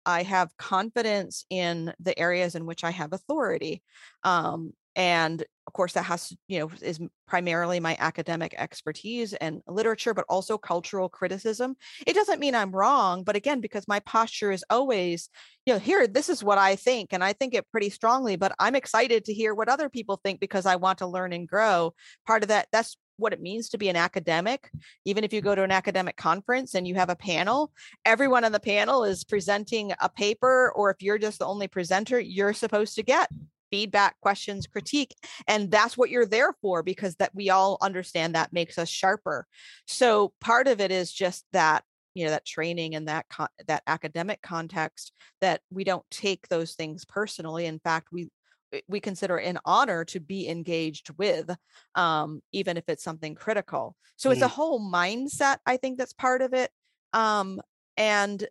[0.07, 3.83] I have confidence in the areas in which I have authority.
[4.25, 10.12] Um, and of course that has you know is primarily my academic expertise and literature
[10.12, 11.76] but also cultural criticism.
[12.04, 15.28] It doesn't mean i'm wrong but again because my posture is always
[15.66, 18.52] you know here this is what i think and i think it pretty strongly but
[18.59, 21.94] i'm excited to hear what other people think because i want to learn and grow.
[22.26, 24.70] Part of that that's what it means to be an academic.
[25.04, 27.70] Even if you go to an academic conference and you have a panel
[28.04, 32.18] everyone on the panel is presenting a paper or if you're just the only presenter
[32.18, 33.28] you're supposed to get
[33.70, 35.14] feedback questions critique
[35.46, 39.46] and that's what you're there for because that we all understand that makes us sharper
[39.87, 43.83] so part of it is just that you know that training and that con- that
[43.87, 48.28] academic context that we don't take those things personally in fact we
[48.87, 51.50] we consider an honor to be engaged with
[51.96, 54.35] um, even if it's something critical so mm-hmm.
[54.35, 54.56] it's a mm.
[54.56, 56.70] whole mindset i think that's part of it
[57.12, 57.61] um,
[57.96, 58.46] and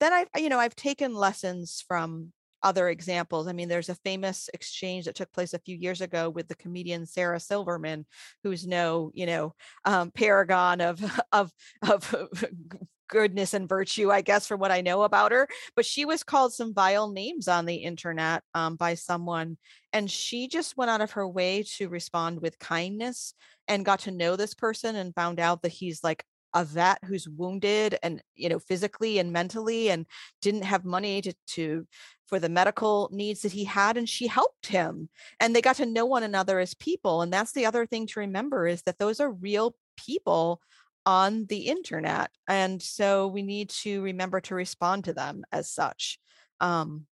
[0.00, 3.46] then i've you know i've taken lessons from other examples.
[3.46, 6.54] I mean, there's a famous exchange that took place a few years ago with the
[6.54, 8.06] comedian Sarah Silverman,
[8.42, 12.14] who's no, you know, um, paragon of of of
[13.08, 15.46] goodness and virtue, I guess, from what I know about her.
[15.76, 19.58] But she was called some vile names on the internet um, by someone,
[19.92, 23.34] and she just went out of her way to respond with kindness
[23.68, 27.28] and got to know this person and found out that he's like a vet who's
[27.28, 30.06] wounded and you know physically and mentally and
[30.40, 31.86] didn't have money to to
[32.26, 35.08] for the medical needs that he had and she helped him
[35.40, 38.20] and they got to know one another as people and that's the other thing to
[38.20, 40.60] remember is that those are real people
[41.04, 46.18] on the internet and so we need to remember to respond to them as such
[46.60, 47.06] um,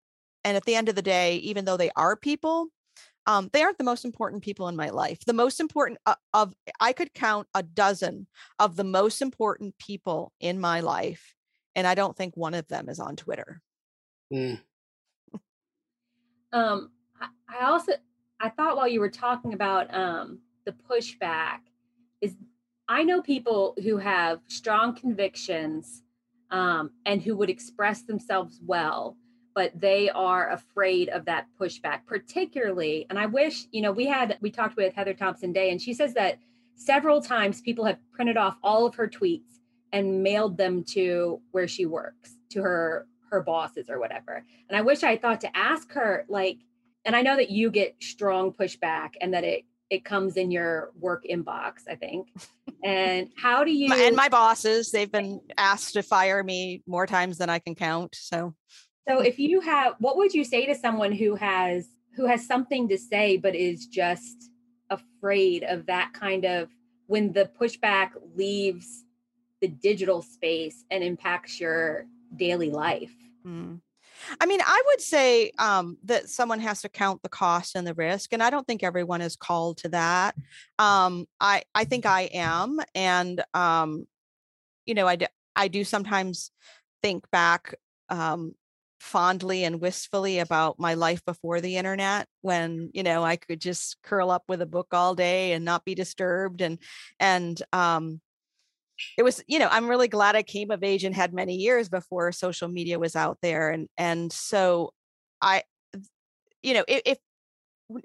[0.45, 2.69] and at the end of the day even though they are people
[3.27, 5.19] um, they aren't the most important people in my life.
[5.27, 8.27] The most important uh, of I could count a dozen
[8.59, 11.35] of the most important people in my life,
[11.75, 13.61] and I don't think one of them is on Twitter.
[14.33, 14.61] Mm.
[16.53, 17.93] um, I, I also
[18.41, 21.59] I thought while you were talking about um, the pushback
[22.21, 22.37] is
[22.89, 26.03] I know people who have strong convictions
[26.51, 29.17] um, and who would express themselves well
[29.57, 33.07] but they are afraid of that pushback, particularly.
[33.09, 35.95] And I wish, you know, we had, we talked with Heather Thompson Day, and she
[35.95, 36.39] says that
[36.75, 39.61] several times people have printed off all of her tweets
[39.93, 44.45] and mailed them to where she works, to her her bosses or whatever.
[44.69, 46.59] And I wish I thought to ask her, like,
[47.05, 50.91] and I know that you get strong pushback and that it it comes in your
[50.99, 52.29] work inbox, I think.
[52.85, 57.39] And how do you and my bosses, they've been asked to fire me more times
[57.39, 58.15] than I can count.
[58.15, 58.55] So
[59.09, 62.89] so if you have what would you say to someone who has who has something
[62.89, 64.51] to say but is just
[64.91, 66.69] afraid of that kind of
[67.07, 69.05] when the pushback leaves
[69.61, 73.13] the digital space and impacts your daily life?
[73.47, 73.81] Mm.
[74.41, 77.95] I mean, I would say um, that someone has to count the cost and the
[77.95, 80.35] risk, and I don't think everyone is called to that.
[80.79, 84.07] Um, I I think I am, and um,
[84.87, 86.51] you know, I do, I do sometimes
[87.03, 87.75] think back
[88.09, 88.55] um,
[89.01, 93.97] fondly and wistfully about my life before the internet when you know i could just
[94.03, 96.79] curl up with a book all day and not be disturbed and
[97.21, 98.21] and um
[99.19, 101.89] it was you know i'm really glad i came of age and had many years
[101.89, 104.93] before social media was out there and and so
[105.43, 105.63] i
[106.63, 107.19] you know if, if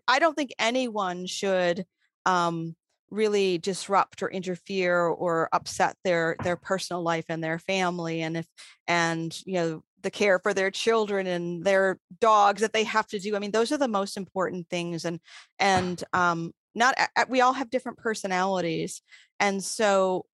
[0.08, 1.86] i don't think anyone should
[2.26, 2.76] um
[3.10, 8.48] really disrupt or interfere or upset their their personal life and their family and if
[8.88, 13.20] and you know the care for their children and their dogs that they have to
[13.20, 15.20] do i mean those are the most important things and
[15.60, 16.96] and um not
[17.30, 19.02] we all have different personalities
[19.40, 20.26] and so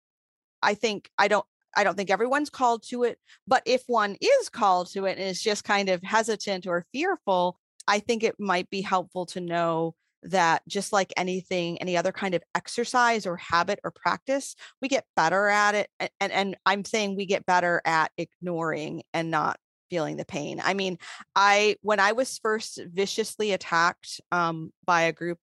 [0.61, 1.45] i think i don't
[1.75, 5.27] i don't think everyone's called to it but if one is called to it and
[5.27, 9.95] is just kind of hesitant or fearful i think it might be helpful to know
[10.23, 15.05] that just like anything any other kind of exercise or habit or practice we get
[15.15, 15.89] better at it
[16.19, 19.59] and and i'm saying we get better at ignoring and not
[19.89, 20.61] feeling the pain.
[20.63, 20.97] I mean
[21.35, 25.39] i when i was first viciously attacked um, by a group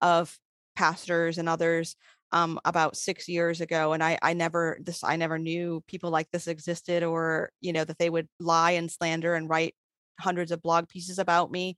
[0.00, 0.36] of
[0.76, 1.96] pastors and others
[2.30, 6.30] um, about six years ago and I, I never this i never knew people like
[6.30, 9.74] this existed or you know that they would lie and slander and write
[10.18, 11.76] hundreds of blog pieces about me.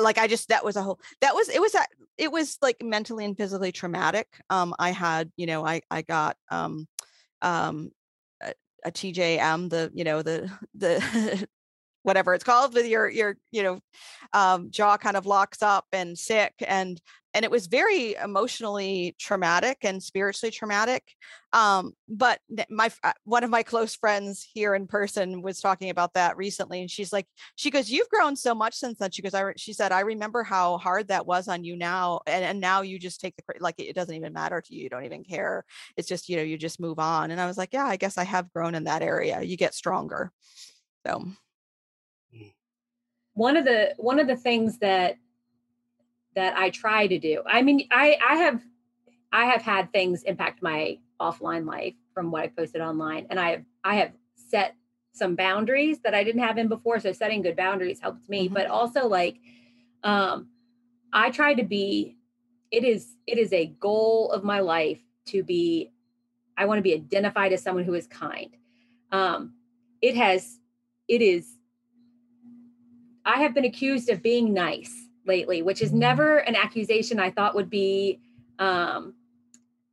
[0.00, 1.84] Like i just that was a whole that was it was a,
[2.18, 4.26] it was like mentally and physically traumatic.
[4.50, 6.86] Um i had you know i i got um
[7.42, 7.90] um
[8.42, 8.52] a,
[8.84, 11.46] a tjm the you know the the
[12.02, 13.80] whatever it's called with your your you know
[14.32, 17.00] um, jaw kind of locks up and sick and
[17.32, 21.14] and it was very emotionally traumatic and spiritually traumatic
[21.52, 26.14] um, but my uh, one of my close friends here in person was talking about
[26.14, 27.26] that recently and she's like
[27.56, 30.42] she goes you've grown so much since then she goes I she said I remember
[30.42, 33.76] how hard that was on you now and, and now you just take the like
[33.78, 35.64] it doesn't even matter to you you don't even care
[35.96, 38.16] it's just you know you just move on and I was like yeah I guess
[38.16, 40.32] I have grown in that area you get stronger
[41.06, 41.24] so
[43.34, 45.16] one of the one of the things that
[46.34, 47.42] that I try to do.
[47.46, 48.62] I mean, I I have
[49.32, 53.50] I have had things impact my offline life from what I posted online, and I
[53.50, 54.74] have I have set
[55.12, 57.00] some boundaries that I didn't have in before.
[57.00, 58.54] So setting good boundaries helped me, mm-hmm.
[58.54, 59.38] but also like
[60.02, 60.48] um
[61.12, 62.16] I try to be
[62.70, 65.92] it is it is a goal of my life to be
[66.56, 68.56] I want to be identified as someone who is kind.
[69.12, 69.54] Um
[70.00, 70.58] it has
[71.08, 71.56] it is
[73.24, 74.92] I have been accused of being nice
[75.26, 78.20] lately, which is never an accusation I thought would be
[78.58, 79.14] um,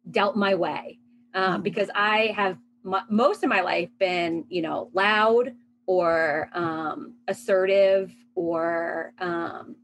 [0.10, 1.00] dealt my way
[1.34, 1.62] um, mm-hmm.
[1.64, 5.54] because I have m- most of my life been, you know, loud
[5.86, 9.76] or um, assertive or um,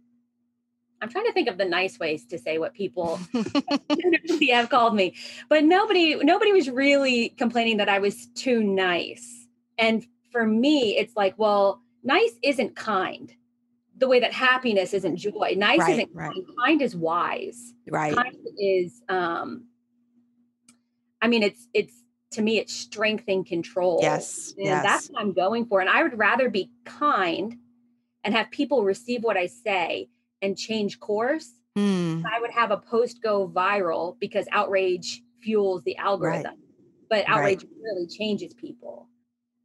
[1.02, 3.20] I'm trying to think of the nice ways to say what people
[4.50, 5.16] have called me,
[5.50, 9.48] but nobody nobody was really complaining that I was too nice.
[9.78, 13.34] And for me, it's like, well, nice isn't kind.
[13.98, 15.54] The way that happiness isn't joy.
[15.56, 16.32] Nice right, isn't right.
[16.34, 16.46] kind.
[16.60, 17.74] Kind is wise.
[17.90, 18.16] Right.
[18.16, 19.66] Kind is um
[21.22, 21.94] i mean it's it's
[22.32, 24.00] to me it's strength and control.
[24.02, 24.84] Yes and yes.
[24.84, 25.80] that's what i'm going for.
[25.82, 27.58] And i would rather be kind
[28.24, 30.10] and have people receive what i say
[30.42, 32.24] and change course mm.
[32.26, 36.46] i would have a post go viral because outrage fuels the algorithm.
[36.46, 36.58] Right.
[37.10, 39.08] but outrage really changes people.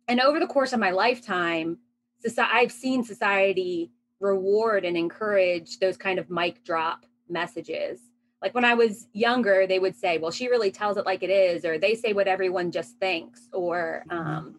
[0.09, 1.79] And over the course of my lifetime
[2.21, 3.91] society, I've seen society
[4.21, 8.01] reward and encourage those kind of mic drop messages.
[8.41, 11.31] Like when I was younger, they would say, "Well, she really tells it like it
[11.31, 14.29] is," or "They say what everyone just thinks," or mm-hmm.
[14.29, 14.57] um,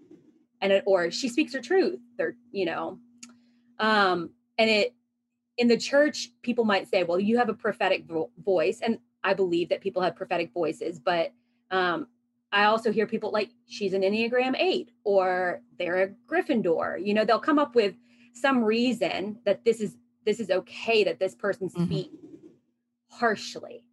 [0.61, 2.99] and it, or she speaks her truth, or you know,
[3.79, 4.93] um, and it
[5.57, 9.33] in the church, people might say, "Well, you have a prophetic vo- voice," and I
[9.33, 11.31] believe that people have prophetic voices, but
[11.71, 12.07] um,
[12.51, 17.25] I also hear people like, "She's an Enneagram Eight, or they're a Gryffindor." You know,
[17.25, 17.95] they'll come up with
[18.33, 19.95] some reason that this is
[20.25, 23.17] this is okay that this person speaks mm-hmm.
[23.17, 23.83] harshly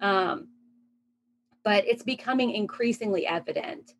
[0.00, 0.48] um
[1.64, 3.94] but it's becoming increasingly evident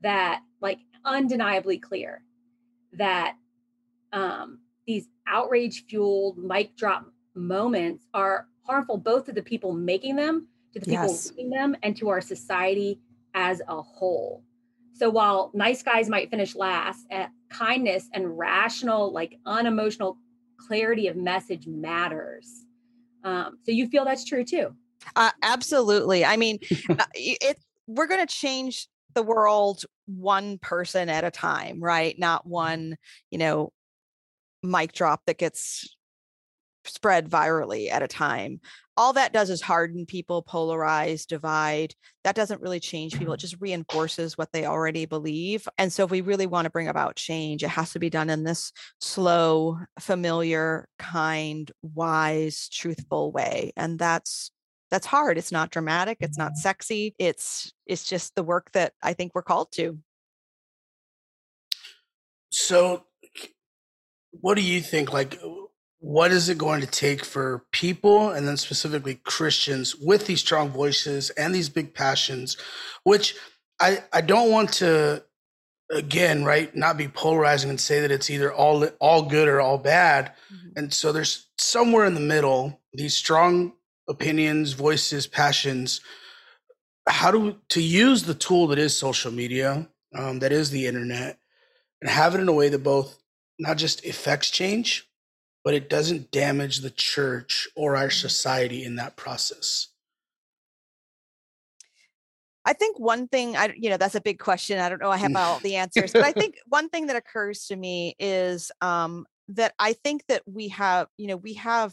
[0.00, 2.22] that like undeniably clear
[2.92, 3.34] that
[4.12, 10.48] um these outrage fueled mic drop moments are harmful both to the people making them
[10.72, 11.30] to the people yes.
[11.30, 13.00] reading them and to our society
[13.38, 14.42] as a whole
[14.98, 20.18] so while nice guys might finish last, uh, kindness and rational, like unemotional
[20.58, 22.64] clarity of message matters.
[23.22, 24.74] Um, so you feel that's true too?
[25.14, 26.24] Uh, absolutely.
[26.24, 26.58] I mean,
[26.90, 27.58] uh, it.
[27.86, 32.18] We're going to change the world one person at a time, right?
[32.18, 32.96] Not one,
[33.30, 33.72] you know,
[34.62, 35.96] mic drop that gets
[36.88, 38.60] spread virally at a time.
[38.96, 41.94] All that does is harden people, polarize, divide.
[42.24, 43.32] That doesn't really change people.
[43.32, 43.42] It mm-hmm.
[43.42, 45.68] just reinforces what they already believe.
[45.78, 48.30] And so, if we really want to bring about change, it has to be done
[48.30, 53.72] in this slow, familiar, kind, wise, truthful way.
[53.76, 54.50] And that's
[54.90, 59.12] that's hard it's not dramatic it's not sexy it's it's just the work that i
[59.12, 59.98] think we're called to
[62.50, 63.04] so
[64.30, 65.38] what do you think like
[66.00, 70.70] what is it going to take for people and then specifically christians with these strong
[70.70, 72.56] voices and these big passions
[73.04, 73.34] which
[73.80, 75.22] i i don't want to
[75.90, 79.78] again right not be polarizing and say that it's either all all good or all
[79.78, 80.68] bad mm-hmm.
[80.76, 83.72] and so there's somewhere in the middle these strong
[84.08, 86.00] opinions voices passions
[87.08, 91.38] how do to use the tool that is social media um, that is the internet
[92.00, 93.18] and have it in a way that both
[93.58, 95.07] not just affects change
[95.68, 99.88] but it doesn't damage the church or our society in that process
[102.64, 104.78] I think one thing I you know that's a big question.
[104.78, 107.66] I don't know I have all the answers, but I think one thing that occurs
[107.66, 111.92] to me is um, that I think that we have you know we have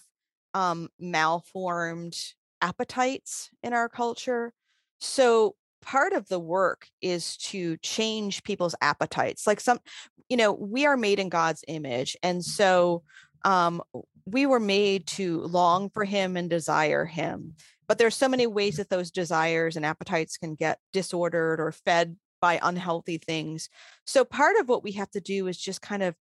[0.53, 2.15] um, malformed
[2.61, 4.53] appetites in our culture.
[4.99, 9.45] So part of the work is to change people's appetites.
[9.45, 9.80] Like some
[10.30, 13.03] you know we are made in God's image, and so
[13.45, 13.81] um,
[14.25, 17.55] we were made to long for Him and desire Him
[17.87, 22.15] but there's so many ways that those desires and appetites can get disordered or fed
[22.41, 23.69] by unhealthy things.
[24.05, 26.15] So part of what we have to do is just kind of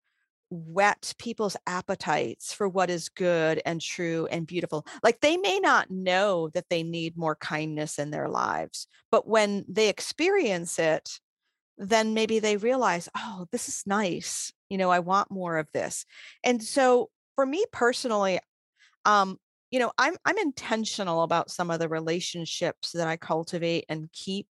[0.49, 4.85] whet people's appetites for what is good and true and beautiful.
[5.01, 9.65] Like they may not know that they need more kindness in their lives but when
[9.67, 11.19] they experience it
[11.77, 14.53] then maybe they realize oh this is nice.
[14.69, 16.05] You know i want more of this.
[16.43, 18.39] And so for me personally
[19.05, 19.37] um
[19.71, 24.47] you know i'm i'm intentional about some of the relationships that i cultivate and keep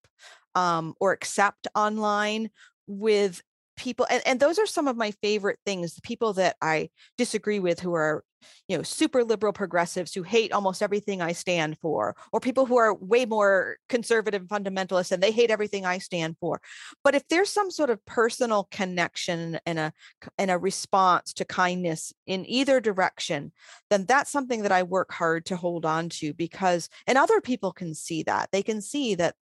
[0.55, 2.49] um, or accept online
[2.85, 3.41] with
[3.75, 7.59] people and, and those are some of my favorite things the people that i disagree
[7.59, 8.23] with who are
[8.67, 12.77] you know super liberal progressives who hate almost everything i stand for or people who
[12.77, 16.61] are way more conservative fundamentalists and they hate everything i stand for.
[17.03, 19.93] But if there's some sort of personal connection and a
[20.37, 23.51] and a response to kindness in either direction
[23.89, 27.71] then that's something that i work hard to hold on to because and other people
[27.71, 28.49] can see that.
[28.51, 29.35] They can see that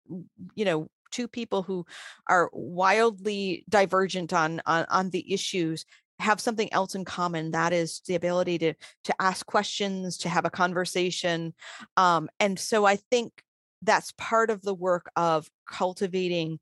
[0.54, 1.86] you know two people who
[2.28, 5.84] are wildly divergent on, on on the issues
[6.18, 10.44] have something else in common that is the ability to to ask questions to have
[10.44, 11.54] a conversation
[11.96, 13.42] um, and so i think
[13.82, 16.58] that's part of the work of cultivating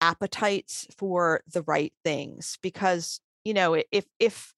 [0.00, 4.52] appetites for the right things because you know if if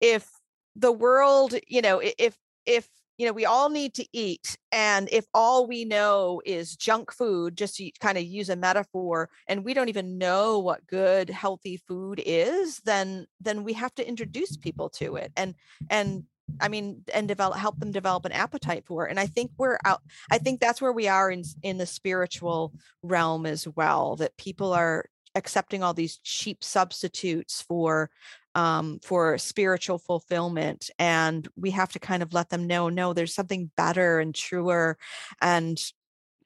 [0.00, 0.28] if
[0.76, 2.36] the world you know if
[2.66, 2.88] if
[3.20, 7.54] you know we all need to eat and if all we know is junk food
[7.54, 11.76] just to kind of use a metaphor and we don't even know what good healthy
[11.86, 15.54] food is then then we have to introduce people to it and
[15.90, 16.24] and
[16.60, 19.10] I mean, and develop help them develop an appetite for it.
[19.10, 20.02] And I think we're out.
[20.32, 24.16] I think that's where we are in in the spiritual realm as well.
[24.16, 25.04] That people are
[25.36, 28.10] accepting all these cheap substitutes for
[28.54, 30.90] um, for spiritual fulfillment.
[30.98, 34.98] And we have to kind of let them know no, there's something better and truer
[35.40, 35.80] and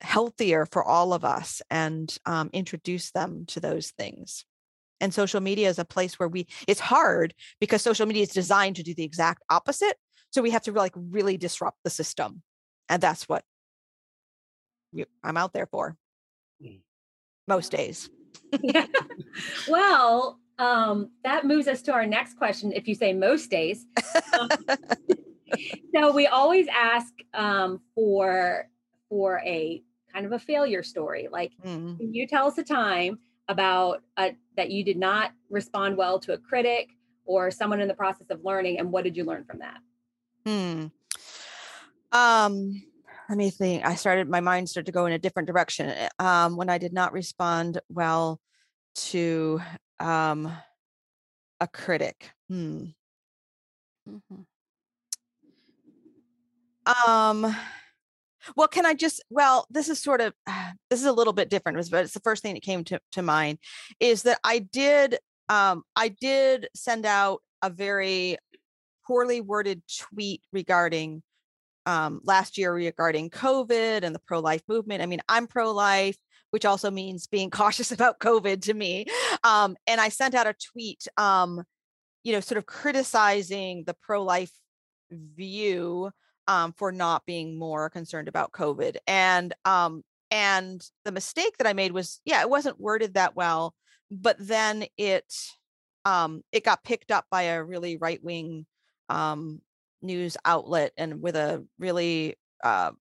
[0.00, 4.44] healthier for all of us and um, introduce them to those things.
[5.00, 8.76] And social media is a place where we, it's hard because social media is designed
[8.76, 9.96] to do the exact opposite.
[10.30, 12.42] So we have to like really disrupt the system.
[12.88, 13.44] And that's what
[15.22, 15.96] I'm out there for
[16.62, 16.80] mm.
[17.48, 18.08] most days.
[18.62, 18.86] yeah.
[19.68, 22.72] Well, um, that moves us to our next question.
[22.72, 23.86] If you say most days,
[24.38, 24.48] um,
[25.94, 28.68] so we always ask um, for
[29.08, 29.82] for a
[30.12, 31.28] kind of a failure story.
[31.30, 31.98] Like, mm.
[31.98, 36.32] can you tell us a time about a, that you did not respond well to
[36.32, 36.88] a critic
[37.26, 39.78] or someone in the process of learning, and what did you learn from that?
[40.46, 40.86] Hmm.
[42.12, 42.82] Um,
[43.28, 43.84] let me think.
[43.84, 44.28] I started.
[44.28, 47.12] My mind started to go in a different direction eh, um, when I did not
[47.12, 48.40] respond well
[48.94, 49.60] to
[50.00, 50.52] um,
[51.60, 52.30] a critic.
[52.48, 52.86] Hmm.
[54.08, 54.42] Mm-hmm.
[57.10, 57.56] Um,
[58.56, 60.34] well, can I just, well, this is sort of,
[60.90, 63.22] this is a little bit different, but it's the first thing that came to, to
[63.22, 63.58] mind
[64.00, 65.18] is that I did,
[65.48, 68.36] um, I did send out a very
[69.06, 71.22] poorly worded tweet regarding
[71.86, 75.02] um, last year regarding COVID and the pro life movement.
[75.02, 76.16] I mean, I'm pro life
[76.54, 79.06] which also means being cautious about COVID to me.
[79.42, 81.64] Um, and I sent out a tweet, um,
[82.22, 84.52] you know, sort of criticizing the pro life
[85.10, 86.12] view
[86.46, 88.98] um, for not being more concerned about COVID.
[89.08, 93.74] And um, and the mistake that I made was, yeah, it wasn't worded that well,
[94.08, 95.26] but then it
[96.04, 98.64] um, it got picked up by a really right wing
[99.08, 99.60] um,
[100.02, 102.92] news outlet and with a really uh,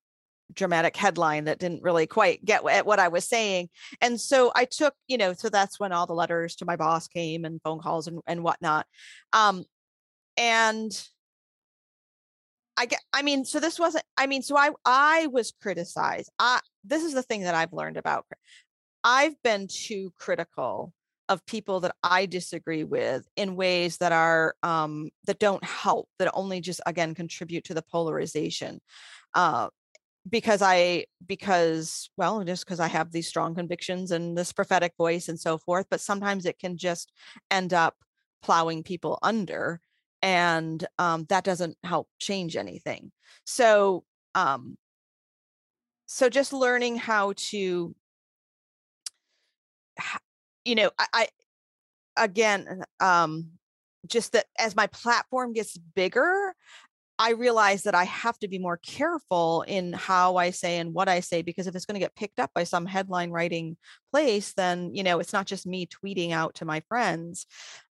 [0.51, 3.69] dramatic headline that didn't really quite get at what I was saying.
[4.01, 7.07] And so I took, you know, so that's when all the letters to my boss
[7.07, 8.85] came and phone calls and, and whatnot.
[9.31, 9.65] Um,
[10.37, 10.91] and
[12.75, 16.31] I get, I mean, so this wasn't, I mean, so I, I was criticized.
[16.39, 18.25] I, this is the thing that I've learned about.
[19.03, 20.93] I've been too critical
[21.29, 26.31] of people that I disagree with in ways that are um, that don't help, that
[26.33, 28.81] only just again contribute to the polarization.
[29.33, 29.69] Uh,
[30.29, 35.27] because I because well, just because I have these strong convictions and this prophetic voice
[35.29, 37.11] and so forth, but sometimes it can just
[37.51, 37.95] end up
[38.41, 39.81] plowing people under,
[40.21, 43.11] and um, that doesn't help change anything.
[43.45, 44.05] So
[44.35, 44.77] um,
[46.05, 47.95] so just learning how to
[50.65, 51.27] you know, I, I
[52.17, 53.51] again, um,
[54.07, 56.55] just that as my platform gets bigger,
[57.19, 61.07] I realize that I have to be more careful in how I say and what
[61.07, 63.77] I say because if it's going to get picked up by some headline writing
[64.11, 67.45] place, then you know it's not just me tweeting out to my friends.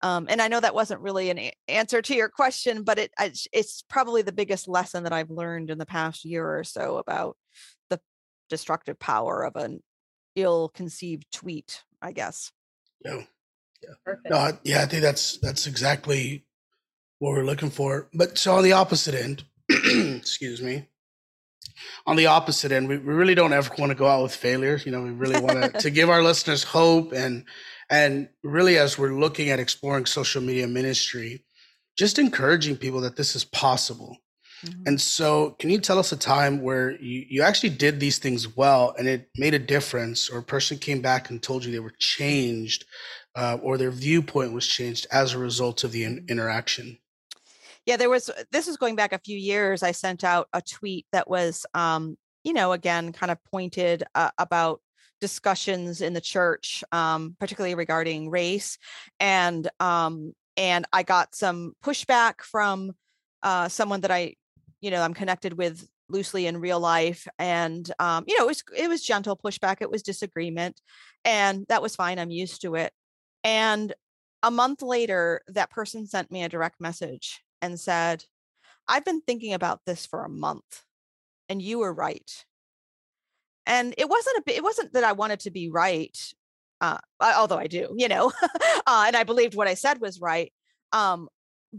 [0.03, 3.12] Um, and I know that wasn't really an a- answer to your question, but it
[3.53, 7.37] it's probably the biggest lesson that I've learned in the past year or so about
[7.91, 8.01] the
[8.49, 9.83] destructive power of an
[10.35, 11.83] ill-conceived tweet.
[12.01, 12.51] I guess.
[13.05, 13.23] Yeah.
[13.83, 13.95] Yeah.
[14.05, 14.31] Perfect.
[14.31, 16.45] No, yeah, I think that's that's exactly
[17.21, 18.09] what we're looking for.
[18.12, 20.89] But so on the opposite end, excuse me.
[22.07, 24.81] On the opposite end, we, we really don't ever want to go out with failure.
[24.85, 27.45] You know, we really want to give our listeners hope and
[27.89, 31.45] and really as we're looking at exploring social media ministry,
[31.97, 34.16] just encouraging people that this is possible.
[34.64, 34.83] Mm-hmm.
[34.87, 38.57] And so, can you tell us a time where you, you actually did these things
[38.57, 41.81] well and it made a difference, or a person came back and told you they
[41.81, 42.85] were changed,
[43.35, 46.99] uh, or their viewpoint was changed as a result of the in- interaction?
[47.87, 49.83] Yeah, there was, this is going back a few years.
[49.83, 54.31] I sent out a tweet that was, um, you know, again, kind of pointed uh,
[54.39, 54.81] about
[55.20, 58.78] discussions in the church, um, particularly regarding race.
[59.18, 62.93] And, um, and I got some pushback from
[63.43, 64.35] uh, someone that I
[64.81, 68.64] you know i'm connected with loosely in real life and um, you know it was
[68.76, 70.81] it was gentle pushback it was disagreement
[71.24, 72.93] and that was fine i'm used to it
[73.45, 73.95] and
[74.43, 78.25] a month later that person sent me a direct message and said
[78.89, 80.85] i've been thinking about this for a month
[81.51, 82.45] and you were right.
[83.67, 86.17] And it wasn't a it wasn't that i wanted to be right
[86.81, 88.33] uh, although i do you know
[88.87, 90.53] uh, and i believed what i said was right
[90.93, 91.29] um,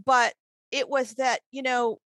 [0.06, 0.32] but
[0.70, 1.98] it was that you know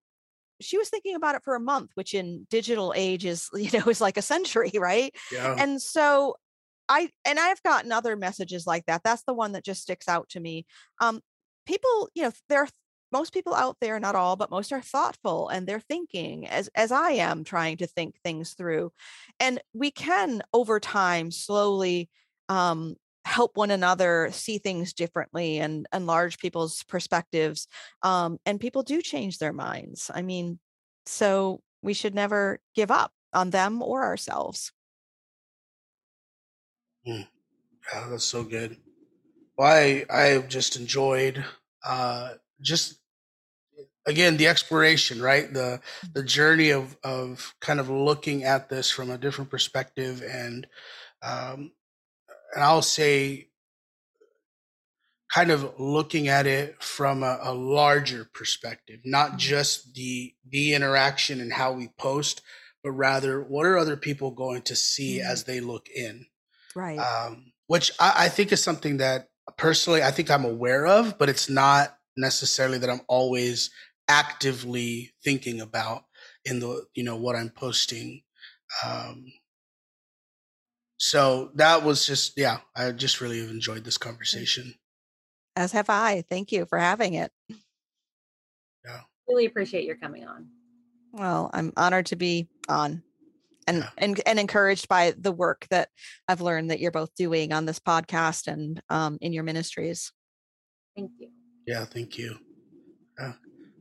[0.61, 3.85] she was thinking about it for a month which in digital age is you know
[3.87, 5.15] is like a century right?
[5.31, 5.55] Yeah.
[5.59, 6.37] and so
[6.89, 10.29] i and i've gotten other messages like that that's the one that just sticks out
[10.31, 10.67] to me.
[11.01, 11.21] Um
[11.67, 12.67] people you know there
[13.13, 16.93] most people out there not all but most are thoughtful and they're thinking as as
[16.93, 18.93] i am trying to think things through
[19.41, 22.09] and we can over time slowly
[22.49, 22.97] um
[23.27, 27.67] help one another see things differently and enlarge people's perspectives
[28.03, 30.11] um, and people do change their minds.
[30.15, 30.61] I mean
[31.07, 34.73] so we should never give up on them or ourselves.
[37.07, 37.27] Mm.
[38.11, 38.77] that's so good.
[39.59, 41.45] Well i i just enjoyed
[41.85, 42.99] uh just
[44.07, 45.81] again the exploration right the
[46.15, 50.67] the journey of of kind of looking at this from a different perspective and
[51.23, 51.73] um
[52.55, 53.49] and I'll say
[55.33, 59.39] kind of looking at it from a, a, larger perspective, not mm-hmm.
[59.39, 62.43] just the the interaction and how we post,
[62.83, 65.31] but rather what are other people going to see mm-hmm.
[65.31, 66.27] as they look in,
[66.75, 66.99] right?
[66.99, 71.29] Um, which I, I think is something that personally I think I'm aware of, but
[71.29, 73.71] it's not necessarily that I'm always
[74.09, 76.05] actively thinking about
[76.45, 78.23] in the you know what I'm posting.
[78.85, 79.27] Um,
[80.99, 84.75] so that was just yeah i just really enjoyed this conversation.
[85.55, 86.23] As have i.
[86.29, 87.33] Thank you for having it.
[88.85, 89.01] Yeah.
[89.29, 90.49] Really appreciate your coming on.
[91.13, 93.03] Well i'm honored to be on
[93.67, 93.91] and, yeah.
[93.99, 95.89] and and encouraged by the work that
[96.29, 100.13] i've learned that you're both doing on this podcast and um, in your ministries.
[100.95, 101.36] Thank you
[101.67, 102.37] yeah thank you
[103.19, 103.33] yeah.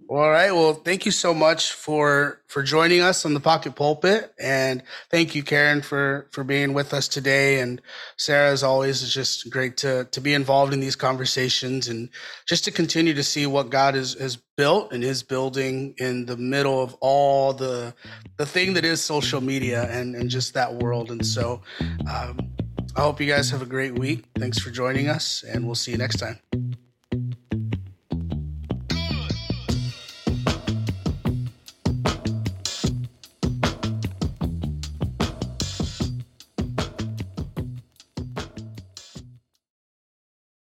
[0.08, 0.52] All right.
[0.52, 5.34] Well, thank you so much for for joining us on the Pocket Pulpit, and thank
[5.34, 7.60] you, Karen, for for being with us today.
[7.60, 7.82] And
[8.18, 12.10] Sarah, as always, it's just great to to be involved in these conversations and
[12.46, 16.38] just to continue to see what God has has built and is building in the
[16.38, 17.96] middle of all the
[18.38, 21.10] the thing that is social media and and just that world.
[21.10, 21.64] And so,
[22.08, 22.38] um,
[22.96, 24.26] I hope you guys have a great week.
[24.38, 26.40] Thanks for joining us, and we'll see you next time.